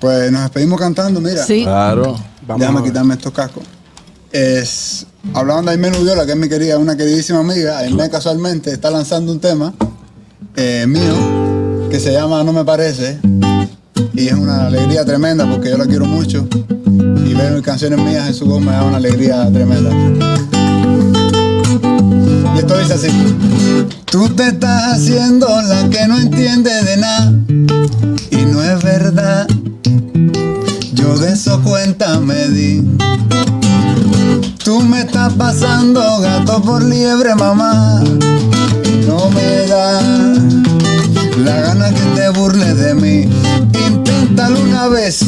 Pues 0.00 0.30
nos 0.30 0.42
despedimos 0.42 0.78
cantando, 0.78 1.20
mira. 1.20 1.44
Sí. 1.44 1.62
Claro. 1.64 2.16
Vamos 2.46 2.60
Déjame 2.60 2.78
a 2.78 2.82
ver. 2.82 2.90
quitarme 2.90 3.14
estos 3.14 3.32
cascos. 3.32 3.64
Es, 4.30 5.06
hablando 5.34 5.70
de 5.70 5.76
Aimé 5.76 5.90
Nubiola, 5.90 6.26
que 6.26 6.32
es 6.32 6.38
mi 6.38 6.48
querida, 6.48 6.76
una 6.78 6.96
queridísima 6.96 7.40
amiga, 7.40 7.78
Aimé 7.78 8.10
casualmente 8.10 8.70
está 8.72 8.90
lanzando 8.90 9.32
un 9.32 9.40
tema 9.40 9.72
eh, 10.56 10.84
mío 10.86 11.88
que 11.90 11.98
se 11.98 12.12
llama 12.12 12.44
No 12.44 12.52
me 12.52 12.64
parece 12.64 13.18
y 14.14 14.28
es 14.28 14.32
una 14.32 14.66
alegría 14.66 15.04
tremenda 15.04 15.48
porque 15.48 15.70
yo 15.70 15.78
la 15.78 15.86
quiero 15.86 16.06
mucho 16.06 16.46
y 17.24 17.34
ver 17.34 17.62
canciones 17.62 17.98
mías 18.00 18.28
en 18.28 18.34
su 18.34 18.46
voz 18.46 18.60
me 18.60 18.72
da 18.72 18.84
una 18.84 18.96
alegría 18.96 19.50
tremenda. 19.52 19.90
Y 22.54 22.58
esto 22.58 22.78
dice 22.78 22.94
así. 22.94 23.08
Tú 24.06 24.28
te 24.30 24.48
estás 24.48 24.94
haciendo 24.94 25.46
la 25.62 25.88
que 25.90 26.06
no 26.08 26.18
entiende 26.18 26.70
de 26.82 26.96
nada 26.96 27.32
y 28.30 28.36
no 28.46 28.62
es 28.62 28.82
verdad. 28.82 29.46
Yo 30.94 31.16
de 31.18 31.32
eso 31.32 31.60
cuenta 31.62 32.18
me 32.18 32.48
di. 32.48 32.82
Tú 34.64 34.80
me 34.80 35.00
estás 35.00 35.32
pasando 35.34 36.00
gato 36.20 36.60
por 36.62 36.82
liebre, 36.82 37.34
mamá. 37.34 38.02
Y 38.84 39.06
no 39.06 39.30
me 39.30 39.66
da 39.66 40.00
la 41.44 41.60
gana 41.60 41.90
que 41.90 42.02
te 42.14 42.28
burles 42.30 42.76
de 42.76 42.94
mí. 42.94 43.28
Inténtalo 44.48 44.70
una 44.70 44.88
vez, 44.88 45.22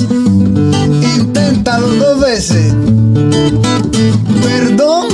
inténtalo 1.18 1.88
dos 1.88 2.20
veces. 2.20 2.72
Perdón, 4.42 5.08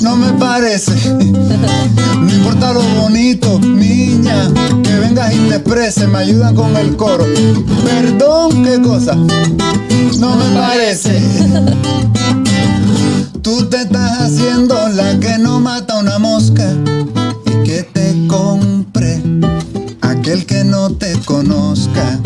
no 0.00 0.16
me 0.16 0.32
parece. 0.38 0.92
No 1.10 2.32
importa 2.32 2.72
lo 2.72 2.80
bonito, 2.80 3.60
niña, 3.60 4.50
que 4.82 4.94
vengas 5.00 5.34
y 5.34 5.38
te 5.50 5.56
expreses, 5.56 6.08
me 6.08 6.18
ayudan 6.18 6.54
con 6.54 6.74
el 6.78 6.96
coro. 6.96 7.26
Perdón, 7.84 8.64
qué 8.64 8.80
cosa, 8.80 9.16
no 9.16 10.36
me 10.36 10.58
parece. 10.58 11.20
Tú 13.42 13.66
te 13.66 13.82
estás 13.82 14.18
haciendo 14.18 14.88
la 14.88 15.20
que 15.20 15.36
no 15.36 15.60
mata 15.60 15.98
una 15.98 16.18
mosca 16.18 16.72
y 17.44 17.68
que 17.68 17.82
te 17.82 18.26
compre 18.28 19.20
aquel 20.00 20.46
que 20.46 20.64
no 20.64 20.90
te 20.90 21.18
conozca. 21.24 22.19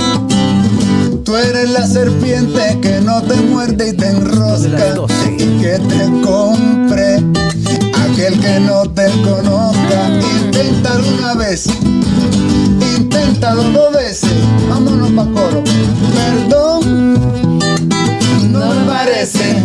La 1.74 1.88
serpiente 1.88 2.78
que 2.80 3.00
no 3.00 3.20
te 3.22 3.34
muerde 3.34 3.88
y 3.88 3.92
te 3.94 4.06
enrosca 4.06 4.94
y 5.36 5.60
que 5.60 5.80
te 5.80 6.20
compre 6.22 7.16
aquel 8.04 8.38
que 8.38 8.60
no 8.60 8.88
te 8.90 9.10
conozca. 9.22 10.08
Inténtalo 10.44 11.04
una 11.18 11.34
vez, 11.34 11.66
inténtalo 12.96 13.64
dos 13.64 13.92
veces, 13.92 14.30
vámonos 14.68 15.10
pa' 15.10 15.24
coro. 15.32 15.64
Perdón, 16.14 17.18
no 18.52 18.66
me 18.72 18.86
parece. 18.86 19.56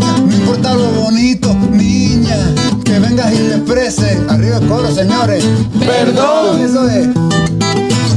No 0.00 0.32
importa 0.32 0.72
lo 0.72 0.90
bonito, 0.92 1.54
niña, 1.70 2.38
que 2.84 2.98
vengas 3.00 3.34
y 3.34 3.36
te 3.36 3.54
expreses. 3.56 4.18
Arriba 4.30 4.56
el 4.56 4.66
coro, 4.66 4.90
señores. 4.94 5.44
Perdón. 5.78 6.64
Eso 6.64 6.88
es. 6.88 7.06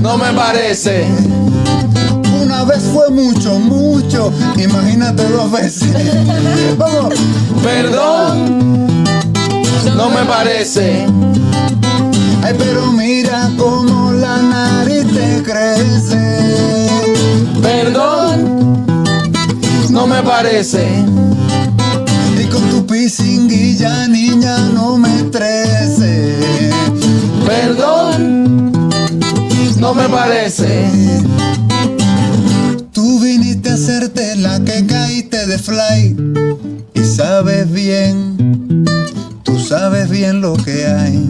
No 0.02 0.18
me 0.18 0.32
parece. 0.32 1.06
Fue 3.02 3.10
mucho, 3.10 3.58
mucho. 3.58 4.32
Imagínate 4.58 5.28
dos 5.28 5.52
veces. 5.52 5.90
Vamos. 6.78 7.16
Perdón. 7.64 8.96
No 9.98 10.10
me 10.12 10.24
parece. 10.26 11.08
Ay, 12.44 12.54
pero 12.60 12.92
mira 12.92 13.50
cómo 13.58 14.12
la 14.12 14.38
nariz 14.44 15.04
te 15.08 15.42
crece. 15.42 16.88
Perdón. 17.60 18.86
No 19.90 20.06
me 20.06 20.22
parece. 20.22 20.88
Y 22.40 22.44
con 22.50 22.70
tu 22.70 22.86
pisinguilla, 22.86 24.08
niña, 24.08 24.60
no 24.76 25.00
me 25.00 25.16
estrese. 25.16 26.38
Perdón. 27.48 28.80
No 29.80 29.96
me 29.96 30.08
parece. 30.08 31.51
Y 35.64 37.04
sabes 37.04 37.72
bien, 37.72 38.84
tú 39.44 39.60
sabes 39.60 40.10
bien 40.10 40.42
lo 40.42 40.56
que 40.56 40.88
hay. 40.88 41.30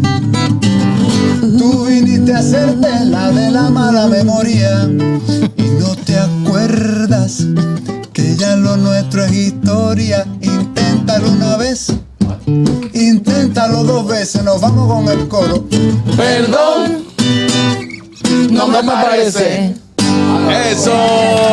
Tú 1.58 1.86
viniste 1.86 2.34
a 2.34 2.38
hacerte 2.38 2.88
la 3.08 3.30
de 3.32 3.52
la 3.52 3.70
mala 3.70 4.08
memoria 4.08 4.90
y 5.58 5.64
no 5.64 5.96
te 6.06 6.18
acuerdas 6.18 7.46
que 8.14 8.38
ya 8.38 8.56
lo 8.56 8.78
nuestro 8.78 9.26
es 9.26 9.34
historia. 9.34 10.26
Inténtalo 10.40 11.30
una 11.30 11.58
vez, 11.58 11.88
inténtalo 12.94 13.84
dos 13.84 14.08
veces, 14.08 14.46
nos 14.46 14.62
vamos 14.62 14.94
con 14.94 15.10
el 15.10 15.28
coro. 15.28 15.66
Perdón. 16.16 17.04
No 18.50 18.68
me 18.70 18.82
parece. 18.82 19.76
Eso, 20.72 20.94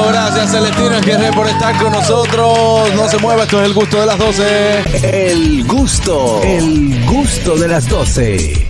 gracias 0.08 0.50
Celestino 0.50 1.00
Guerrero 1.00 1.32
por 1.32 1.46
estar 1.48 1.76
con 1.82 1.92
nosotros. 1.92 2.94
No 2.94 3.08
se 3.08 3.18
mueva, 3.18 3.42
esto 3.42 3.60
es 3.60 3.66
el 3.66 3.74
gusto 3.74 4.00
de 4.00 4.06
las 4.06 4.18
12. 4.18 5.26
El 5.26 5.64
gusto, 5.66 6.40
el 6.42 7.04
gusto 7.06 7.56
de 7.56 7.68
las 7.68 7.88
12. 7.88 8.66